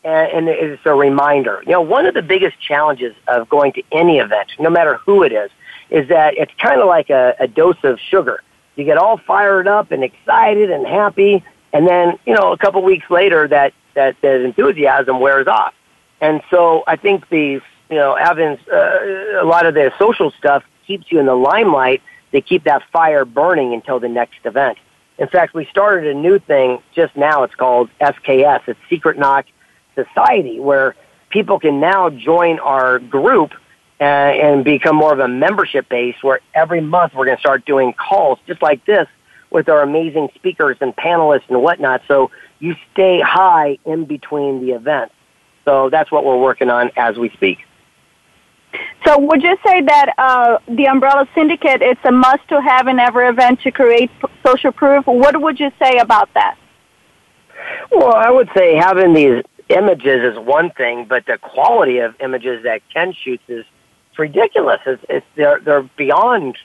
[0.03, 1.64] and, and it's a reminder.
[1.66, 5.24] You know, one of the biggest challenges of going to any event, no matter who
[5.24, 5.49] it is,
[5.89, 8.43] is that it's kind of like a, a dose of sugar.
[8.76, 11.43] You get all fired up and excited and happy,
[11.74, 15.74] and then you know a couple weeks later that that that enthusiasm wears off.
[16.22, 20.64] And so I think the you know having uh, a lot of the social stuff
[20.86, 24.78] keeps you in the limelight to keep that fire burning until the next event.
[25.17, 27.43] In fact, we started a new thing just now.
[27.43, 28.61] It's called SKS.
[28.67, 29.45] It's Secret Knock
[29.95, 30.95] Society, where
[31.30, 33.53] people can now join our group
[33.99, 36.15] uh, and become more of a membership base.
[36.21, 39.07] Where every month we're going to start doing calls just like this
[39.49, 42.01] with our amazing speakers and panelists and whatnot.
[42.07, 45.13] So you stay high in between the events.
[45.65, 47.59] So that's what we're working on as we speak.
[49.08, 52.99] So would you say that uh, the Umbrella Syndicate it's a must to have in
[52.99, 55.08] every event to create p- social proof?
[55.08, 56.58] What would you say about that?
[57.89, 62.64] Well, I would say having these images is one thing, but the quality of images
[62.64, 63.64] that Ken shoots is
[64.18, 64.82] ridiculous.
[64.86, 66.58] It's, it's they're they're beyond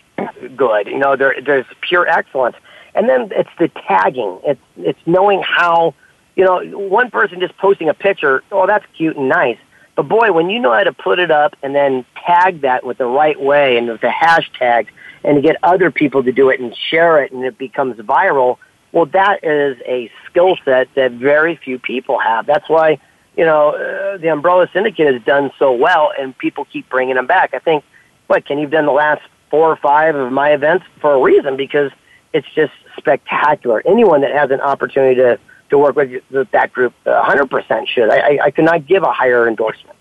[0.56, 0.88] good.
[0.88, 2.56] You know, there there's pure excellence.
[2.96, 4.40] And then it's the tagging.
[4.42, 5.94] It's it's knowing how,
[6.34, 8.42] you know, one person just posting a picture.
[8.50, 9.58] Oh, that's cute and nice.
[9.94, 12.98] But boy, when you know how to put it up and then tag that with
[12.98, 14.88] the right way and with the hashtags
[15.22, 18.56] and to get other people to do it and share it and it becomes viral,
[18.92, 22.46] well, that is a skill set that very few people have.
[22.46, 22.98] That's why,
[23.36, 27.26] you know, uh, the Umbrella Syndicate has done so well and people keep bringing them
[27.26, 27.52] back.
[27.52, 27.84] I think,
[28.28, 31.56] what, Ken, you've done the last four or five of my events for a reason
[31.56, 31.90] because
[32.32, 33.82] it's just spectacular.
[33.84, 35.38] Anyone that has an opportunity to
[35.72, 38.10] to work with that group 100% should.
[38.10, 39.96] I, I, could not give a higher endorsement.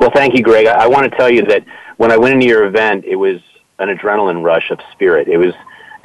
[0.00, 0.66] Well, thank you, Greg.
[0.66, 1.64] I, I want to tell you that
[1.98, 3.40] when I went into your event, it was
[3.78, 5.28] an adrenaline rush of spirit.
[5.28, 5.54] It was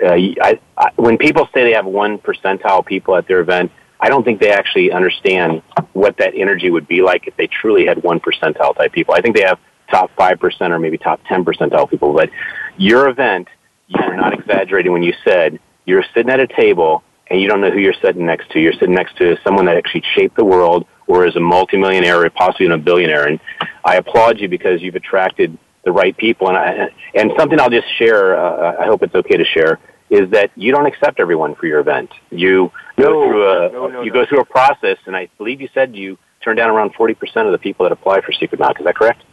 [0.04, 4.10] uh, I, I, when people say they have one percentile people at their event, I
[4.10, 5.62] don't think they actually understand
[5.94, 9.14] what that energy would be like if they truly had one percentile type people.
[9.14, 12.14] I think they have top five percent or maybe top ten percentile people.
[12.14, 12.30] But
[12.78, 13.48] your event,
[13.88, 17.62] you were not exaggerating when you said you're sitting at a table and you don't
[17.62, 18.60] know who you're sitting next to.
[18.60, 22.30] You're sitting next to someone that actually shaped the world or is a multimillionaire or
[22.30, 23.28] possibly even a billionaire.
[23.28, 23.40] And
[23.86, 26.50] I applaud you because you've attracted the right people.
[26.50, 29.80] And I, and something I'll just share, uh, I hope it's okay to share,
[30.10, 32.12] is that you don't accept everyone for your event.
[32.32, 35.62] You no, go through a no, no, you go through a process, and I believe
[35.62, 38.60] you said you turn down around forty percent of the people that apply for Secret
[38.60, 38.78] Knock.
[38.80, 39.24] Is that correct?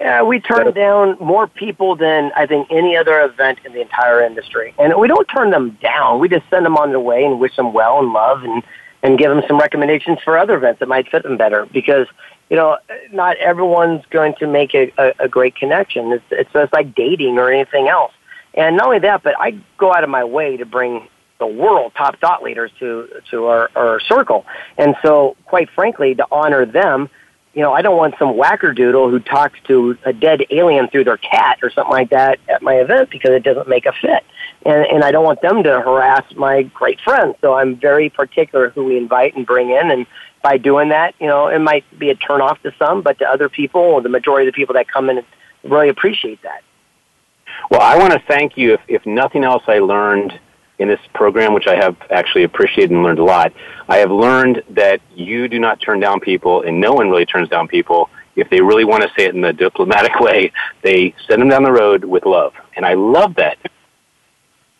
[0.00, 4.20] Yeah, we turn down more people than I think any other event in the entire
[4.22, 6.18] industry, and we don't turn them down.
[6.18, 8.62] We just send them on their way and wish them well and love, and
[9.04, 11.66] and give them some recommendations for other events that might fit them better.
[11.66, 12.08] Because
[12.50, 12.76] you know,
[13.12, 16.12] not everyone's going to make a, a, a great connection.
[16.12, 18.12] It's it's just like dating or anything else.
[18.54, 21.92] And not only that, but I go out of my way to bring the world
[21.96, 24.44] top thought leaders to to our, our circle.
[24.76, 27.10] And so, quite frankly, to honor them
[27.54, 31.16] you know, I don't want some wackerdoodle who talks to a dead alien through their
[31.16, 34.24] cat or something like that at my event because it doesn't make a fit.
[34.66, 37.36] And, and I don't want them to harass my great friends.
[37.40, 39.92] So I'm very particular who we invite and bring in.
[39.92, 40.06] And
[40.42, 43.48] by doing that, you know, it might be a turnoff to some, but to other
[43.48, 45.24] people, or the majority of the people that come in,
[45.62, 46.62] really appreciate that.
[47.70, 48.74] Well, I want to thank you.
[48.74, 50.38] If, if nothing else, I learned
[50.78, 53.52] in this program, which I have actually appreciated and learned a lot,
[53.88, 57.48] I have learned that you do not turn down people, and no one really turns
[57.48, 58.10] down people.
[58.36, 60.52] If they really want to say it in the diplomatic way,
[60.82, 63.58] they send them down the road with love, and I love that.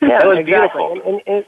[0.00, 0.82] Yeah, that was exactly.
[0.82, 1.22] beautiful.
[1.26, 1.44] And,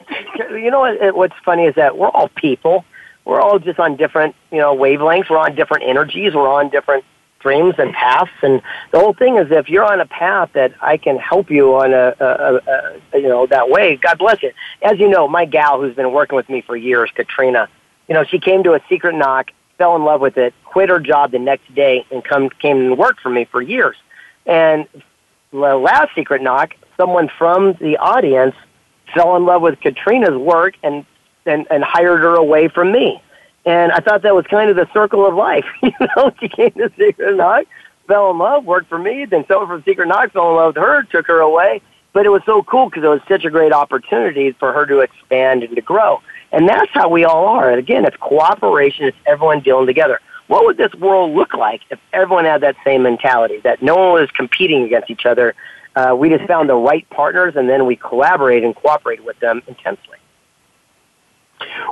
[0.49, 2.85] and, you know what, what's funny is that we're all people.
[3.25, 5.29] We're all just on different, you know, wavelengths.
[5.29, 6.33] We're on different energies.
[6.33, 7.05] We're on different
[7.39, 8.31] streams and paths.
[8.43, 11.77] And the whole thing is, if you're on a path that I can help you
[11.77, 14.53] on a, a, a, a you know that way, God bless you.
[14.83, 17.69] As you know, my gal who's been working with me for years, Katrina,
[18.09, 21.01] you know, she came to a secret knock, fell in love with it, quit her
[21.01, 23.97] job the next day, and come came and worked for me for years.
[24.47, 24.87] And
[25.51, 28.55] the last secret knock, someone from the audience
[29.15, 31.05] fell in love with Katrina's work and
[31.45, 33.23] and, and hired her away from me.
[33.67, 35.67] And I thought that was kind of the circle of life.
[35.83, 37.67] you know, she came to Secret Knock,
[38.07, 40.83] fell in love, worked for me, then someone from Secret Knock fell in love with
[40.83, 41.83] her, took her away.
[42.13, 45.01] But it was so cool because it was such a great opportunity for her to
[45.01, 46.23] expand and to grow.
[46.53, 47.69] And that's how we all are.
[47.69, 49.05] And again, it's cooperation.
[49.07, 50.21] It's everyone dealing together.
[50.47, 54.13] What would this world look like if everyone had that same mentality, that no one
[54.13, 55.55] was competing against each other?
[55.97, 59.61] Uh, we just found the right partners and then we collaborate and cooperate with them
[59.67, 60.16] intensely.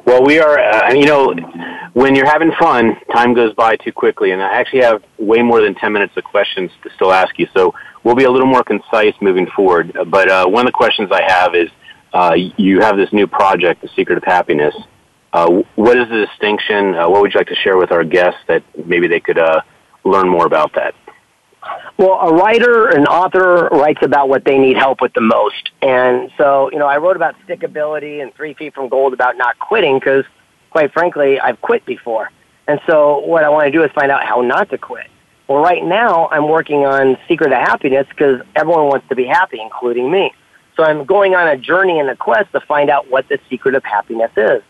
[0.07, 1.35] Well, we are, uh, you know,
[1.95, 5.63] when you're having fun, time goes by too quickly, and I actually have way more
[5.63, 8.63] than 10 minutes of questions to still ask you, so we'll be a little more
[8.63, 9.97] concise moving forward.
[10.09, 11.71] But uh, one of the questions I have is
[12.13, 14.75] uh, you have this new project, The Secret of Happiness.
[15.33, 16.95] Uh, what is the distinction?
[16.95, 19.63] Uh, what would you like to share with our guests that maybe they could uh,
[20.05, 20.95] learn more about that?
[21.97, 25.71] Well, a writer, an author writes about what they need help with the most.
[25.81, 29.59] And so, you know, I wrote about stickability and Three Feet from Gold about not
[29.59, 30.25] quitting because,
[30.71, 32.31] quite frankly, I've quit before.
[32.67, 35.07] And so what I want to do is find out how not to quit.
[35.49, 39.61] Well, right now I'm working on Secret of Happiness because everyone wants to be happy,
[39.61, 40.33] including me.
[40.77, 43.75] So I'm going on a journey and a quest to find out what the secret
[43.75, 44.63] of happiness is.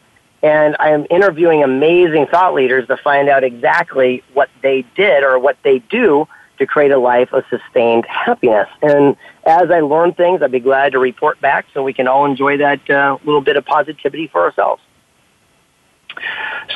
[0.42, 5.57] And I'm interviewing amazing thought leaders to find out exactly what they did or what
[5.62, 6.28] they do
[6.59, 8.69] to create a life of sustained happiness.
[8.83, 12.25] And as I learn things, I'd be glad to report back so we can all
[12.25, 14.83] enjoy that uh, little bit of positivity for ourselves.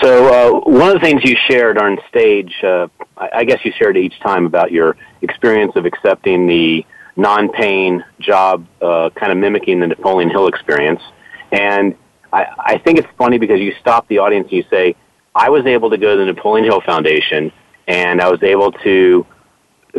[0.02, 3.96] So, uh, one of the things you shared on stage, uh, I guess you shared
[3.96, 6.84] each time about your experience of accepting the
[7.16, 11.00] non paying job, uh, kind of mimicking the Napoleon Hill experience.
[11.52, 11.96] And
[12.32, 14.96] I, I think it's funny because you stop the audience and you say,
[15.34, 17.52] I was able to go to the Napoleon Hill Foundation
[17.86, 19.26] and I was able to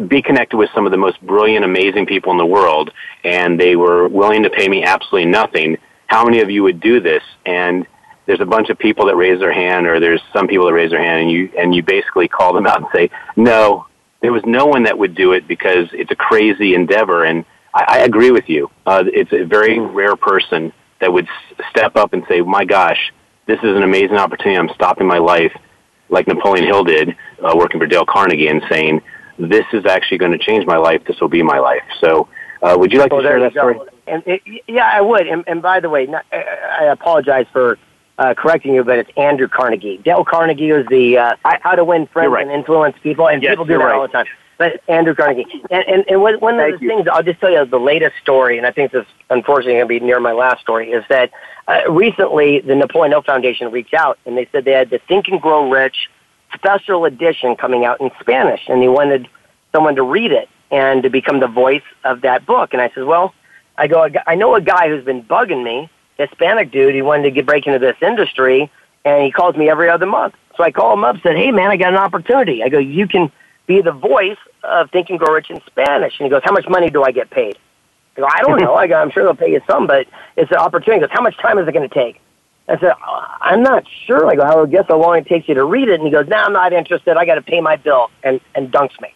[0.07, 2.91] be connected with some of the most brilliant, amazing people in the world,
[3.23, 5.77] and they were willing to pay me absolutely nothing.
[6.07, 7.23] How many of you would do this?
[7.45, 7.85] And
[8.25, 10.91] there's a bunch of people that raise their hand, or there's some people that raise
[10.91, 13.87] their hand, and you and you basically call them out and say, "No,
[14.21, 17.85] there was no one that would do it because it's a crazy endeavor." And I,
[17.87, 18.69] I agree with you.
[18.85, 20.71] Uh, it's a very rare person
[21.01, 23.11] that would s- step up and say, "My gosh,
[23.47, 24.57] this is an amazing opportunity.
[24.59, 25.55] I'm stopping my life."
[26.11, 29.01] Like Napoleon Hill did, uh, working for Dale Carnegie, and saying,
[29.39, 31.03] this is actually going to change my life.
[31.05, 31.83] This will be my life.
[31.99, 32.27] So,
[32.61, 33.79] uh, would you like well, to share that story?
[34.05, 35.27] And it, yeah, I would.
[35.27, 37.77] And, and by the way, not, I apologize for
[38.17, 39.97] uh, correcting you, but it's Andrew Carnegie.
[39.97, 42.45] Dale Carnegie was the uh, How to Win Friends right.
[42.45, 43.95] and Influence People, and yes, people do that right.
[43.95, 44.25] all the time.
[44.57, 46.89] But Andrew Carnegie, and and, and one of Thank the you.
[46.89, 49.85] things I'll just tell you the latest story, and I think this is unfortunately going
[49.85, 51.31] to be near my last story, is that
[51.69, 55.29] uh, recently the Napoleon Hill Foundation reached out and they said they had the Think
[55.29, 56.09] and Grow Rich
[56.53, 59.27] special edition coming out in Spanish, and they wanted
[59.71, 62.73] someone to read it and to become the voice of that book.
[62.73, 63.33] And I said, well,
[63.77, 66.93] I go, I know a guy who's been bugging me, Hispanic dude.
[66.95, 68.71] He wanted to get break into this industry,
[69.05, 70.35] and he calls me every other month.
[70.57, 72.63] So I call him up, said, hey man, I got an opportunity.
[72.63, 73.31] I go, you can
[73.65, 76.19] be the voice of Think and Grow Rich in Spanish.
[76.19, 77.57] And he goes, how much money do I get paid?
[78.17, 78.75] I go, I don't know.
[78.75, 81.01] I go, I'm sure they'll pay you some, but it's an opportunity.
[81.01, 82.19] He goes, how much time is it going to take?
[82.69, 82.93] I said,
[83.41, 84.29] I'm not sure.
[84.29, 85.95] I go, I guess how long it takes you to read it.
[85.95, 87.17] And he goes, no, I'm not interested.
[87.17, 89.13] I got to pay my bill, and and dunks me.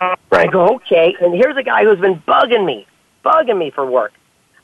[0.00, 0.16] Right.
[0.32, 1.14] I go, okay.
[1.20, 2.86] And here's a guy who's been bugging me,
[3.24, 4.12] bugging me for work.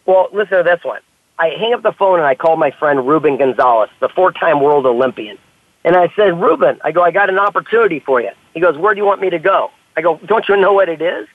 [0.06, 1.00] Well, listen to this one.
[1.38, 4.86] I hang up the phone and I call my friend Ruben Gonzalez, the four-time world
[4.86, 5.36] Olympian.
[5.84, 8.30] And I said, Ruben, I go, I got an opportunity for you.
[8.54, 9.70] He goes, where do you want me to go?
[9.96, 11.26] I go, don't you know what it is?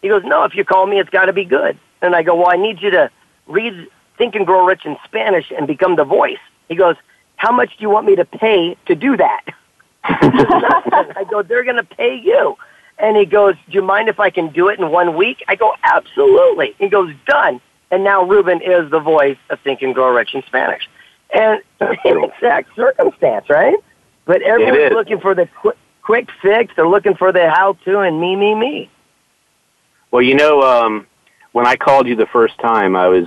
[0.00, 1.76] He goes, no, if you call me, it's got to be good.
[2.00, 3.10] And I go, well, I need you to
[3.48, 3.88] read
[4.18, 6.38] Think and Grow Rich in Spanish and become the voice.
[6.68, 6.96] He goes,
[7.36, 9.44] how much do you want me to pay to do that?
[10.04, 12.56] I go, they're going to pay you.
[12.98, 15.44] And he goes, do you mind if I can do it in one week?
[15.46, 16.74] I go, absolutely.
[16.78, 17.60] He goes, done.
[17.90, 20.88] And now Ruben is the voice of Think and Grow Rich in Spanish.
[21.32, 23.76] And same exact circumstance, right?
[24.24, 26.74] But everyone's looking for the quick, quick fix.
[26.74, 28.90] They're looking for the how-to and me, me, me.
[30.10, 31.06] Well, you know, um,
[31.52, 33.26] when I called you the first time, I was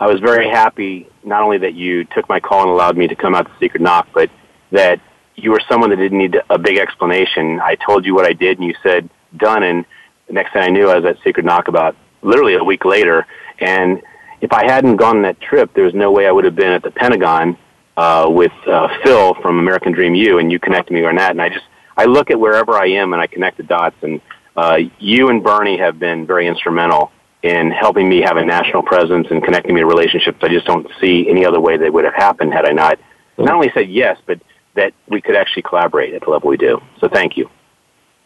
[0.00, 3.14] I was very happy not only that you took my call and allowed me to
[3.14, 4.30] come out to Secret Knock, but
[4.72, 4.98] that
[5.36, 7.60] you were someone that didn't need a big explanation.
[7.60, 9.62] I told you what I did, and you said done.
[9.62, 9.84] And
[10.26, 13.26] the next thing I knew, I was at Secret Knock about literally a week later.
[13.58, 14.00] And
[14.40, 16.72] if I hadn't gone on that trip, there was no way I would have been
[16.72, 17.58] at the Pentagon
[17.98, 21.32] uh, with uh, Phil from American Dream U, and you connected me on that.
[21.32, 21.66] And I just
[21.98, 23.96] I look at wherever I am and I connect the dots.
[24.00, 24.22] And
[24.56, 27.12] uh, you and Berny have been very instrumental
[27.42, 30.38] in helping me have a national presence and connecting me to relationships.
[30.42, 32.98] I just don't see any other way that would have happened had I not
[33.38, 34.40] not only said yes, but
[34.74, 36.80] that we could actually collaborate at the level we do.
[37.00, 37.48] So thank you.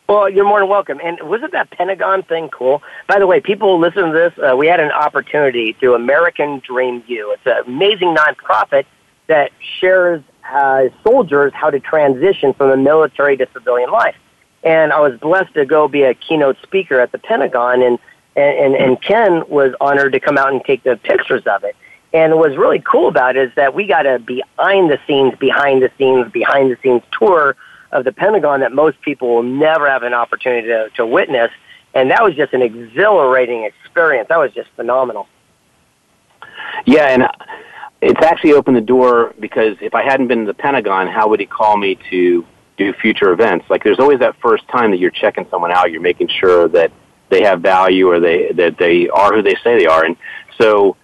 [0.08, 1.00] Well, you're more than welcome.
[1.02, 2.82] And wasn't that Pentagon thing cool?
[3.08, 4.32] By the way, people listen to this.
[4.36, 7.32] Uh, we had an opportunity through American Dream U.
[7.32, 8.84] It's an amazing nonprofit
[9.28, 14.16] that shares uh, soldiers how to transition from the military to civilian life.
[14.62, 17.98] And I was blessed to go be a keynote speaker at the Pentagon, and
[18.36, 21.76] and, and, and Ken was honored to come out and take the pictures of it.
[22.12, 25.82] And what's really cool about it is that we got a behind the scenes, behind
[25.82, 27.56] the scenes, behind the scenes tour
[27.90, 31.50] of the Pentagon that most people will never have an opportunity to, to witness.
[31.92, 34.28] And that was just an exhilarating experience.
[34.28, 35.28] That was just phenomenal.
[36.86, 37.28] Yeah, and
[38.00, 41.40] it's actually opened the door because if I hadn't been in the Pentagon, how would
[41.40, 42.44] he call me to
[42.76, 43.66] do future events?
[43.70, 46.92] Like there's always that first time that you're checking someone out, you're making sure that
[47.30, 50.04] they have value or they that they are who they say they are.
[50.04, 50.16] And
[50.58, 50.96] so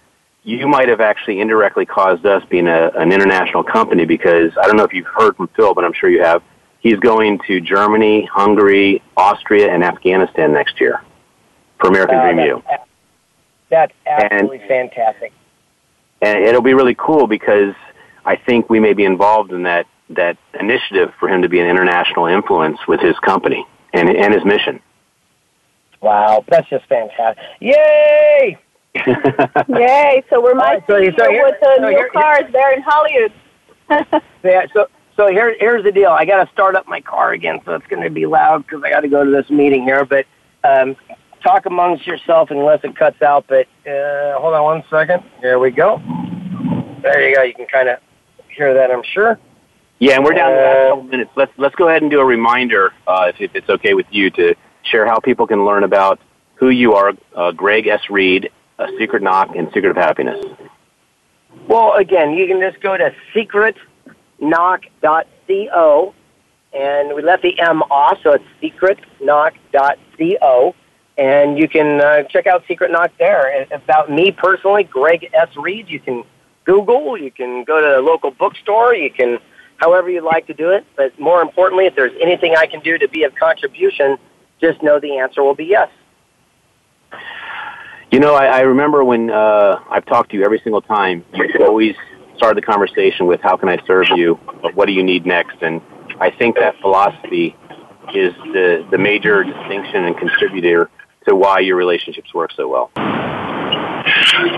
[0.43, 4.75] you might have actually indirectly caused us being a, an international company because I don't
[4.77, 6.41] know if you've heard from Phil, but I'm sure you have.
[6.79, 11.03] He's going to Germany, Hungary, Austria, and Afghanistan next year
[11.79, 12.63] for American Uh, Dream that's, U.
[13.69, 15.31] That's absolutely fantastic.
[16.23, 17.75] and it'll be really cool because
[18.25, 21.67] I think we may be involved in that that initiative for him to be an
[21.67, 24.81] international influence with his company and and his mission.
[26.01, 27.43] Wow, that's just fantastic.
[27.59, 28.57] Yay!
[29.69, 30.23] Yay!
[30.29, 30.53] So we're
[30.87, 33.33] so- see you so here- with the so new here- cars there in Hollywood.
[34.43, 36.09] Yeah, so so here here's the deal.
[36.09, 38.81] I got to start up my car again, so it's going to be loud because
[38.83, 40.03] I got to go to this meeting here.
[40.03, 40.25] But
[40.63, 40.95] um,
[41.43, 43.45] talk amongst yourself unless it cuts out.
[43.47, 45.23] But uh, hold on one second.
[45.41, 46.01] There we go.
[47.03, 47.43] There you go.
[47.43, 47.99] You can kind of
[48.55, 49.37] hear that, I'm sure.
[49.99, 51.31] Yeah, and we're down to the last Uh, couple minutes.
[51.35, 54.31] Let's let's go ahead and do a reminder, uh, if, if it's okay with you,
[54.31, 56.19] to share how people can learn about
[56.55, 58.09] who you are, uh, Greg S.
[58.09, 60.45] Reid, uh, Secret Knock, and Secret of Happiness.
[61.67, 66.13] Well, again, you can just go to secretknock.co,
[66.73, 70.75] and we left the M off, so it's secretknock.co,
[71.17, 73.67] and you can uh, check out Secret Knock there.
[73.71, 75.55] About me personally, Greg S.
[75.57, 76.23] Reid, you can
[76.63, 79.39] Google, you can go to a local bookstore, you can
[79.77, 80.85] however you'd like to do it.
[80.95, 84.17] But more importantly, if there's anything I can do to be of contribution,
[84.61, 85.89] just know the answer will be yes.
[88.11, 91.23] You know, I, I remember when uh, I've talked to you every single time.
[91.33, 91.95] You always
[92.35, 94.35] started the conversation with "How can I serve you?"
[94.73, 95.81] "What do you need next?" And
[96.19, 97.55] I think that philosophy
[98.13, 100.89] is the the major distinction and contributor
[101.27, 102.91] to why your relationships work so well.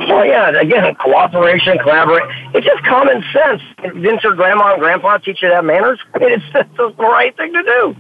[0.08, 2.24] Well, yeah, again, cooperation, collaborate.
[2.56, 3.62] It's just common sense.
[3.82, 6.00] Didn't your grandma and grandpa teach you to have manners?
[6.16, 7.96] It's just the right thing to do.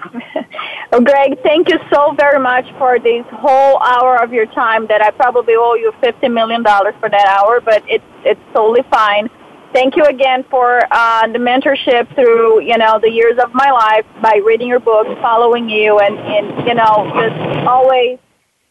[0.90, 5.02] Well, Greg, thank you so very much for this whole hour of your time that
[5.02, 9.28] I probably owe you $50 million for that hour, but it's, it's totally fine.
[9.74, 14.06] Thank you again for uh, the mentorship through, you know, the years of my life
[14.22, 18.18] by reading your books, following you, and, and you know, just always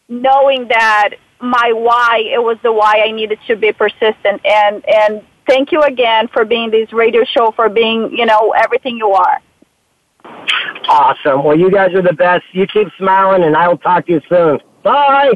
[0.08, 1.10] knowing that
[1.40, 4.44] my why, it was the why I needed to be persistent.
[4.44, 8.96] And, and thank you again for being this radio show, for being, you know, everything
[8.96, 9.40] you are.
[10.88, 11.44] Awesome.
[11.44, 12.44] Well, you guys are the best.
[12.52, 14.58] You keep smiling, and I will talk to you soon.
[14.82, 15.32] Bye.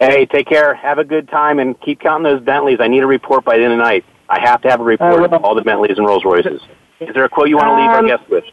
[0.00, 0.74] Hey, take care.
[0.74, 2.78] Have a good time, and keep counting those Bentleys.
[2.80, 4.04] I need a report by the end of the night.
[4.28, 6.60] I have to have a report of all the Bentleys and Rolls Royces.
[7.00, 8.44] Is there a quote you want to leave our Um, guests with?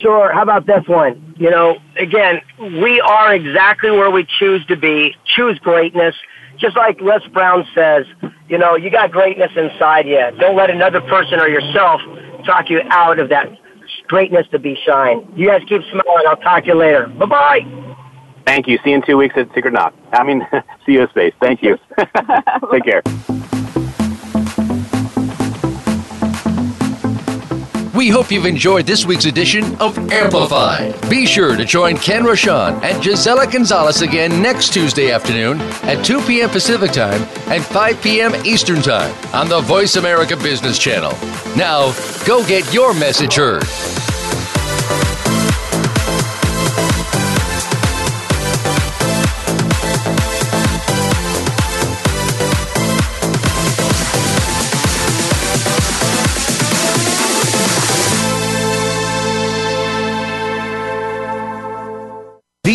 [0.00, 0.32] Sure.
[0.32, 1.34] How about this one?
[1.38, 5.16] You know, again, we are exactly where we choose to be.
[5.24, 6.14] Choose greatness.
[6.58, 8.04] Just like Les Brown says,
[8.48, 10.20] you know, you got greatness inside you.
[10.38, 12.00] Don't let another person or yourself
[12.44, 13.48] talk you out of that
[14.08, 15.30] greatness to be shine.
[15.36, 16.24] You guys keep smiling.
[16.26, 17.06] I'll talk to you later.
[17.06, 17.94] Bye bye.
[18.46, 18.78] Thank you.
[18.84, 19.94] See you in two weeks at Secret Knock.
[20.12, 20.46] I mean,
[20.86, 21.34] see you in space.
[21.40, 21.78] Thank you.
[22.70, 23.02] take care.
[28.04, 31.08] We hope you've enjoyed this week's edition of Amplified.
[31.08, 36.20] Be sure to join Ken Rochon and Gisela Gonzalez again next Tuesday afternoon at 2
[36.26, 36.50] p.m.
[36.50, 38.34] Pacific Time and 5 p.m.
[38.44, 41.12] Eastern Time on the Voice America Business Channel.
[41.56, 41.94] Now,
[42.26, 43.64] go get your message heard.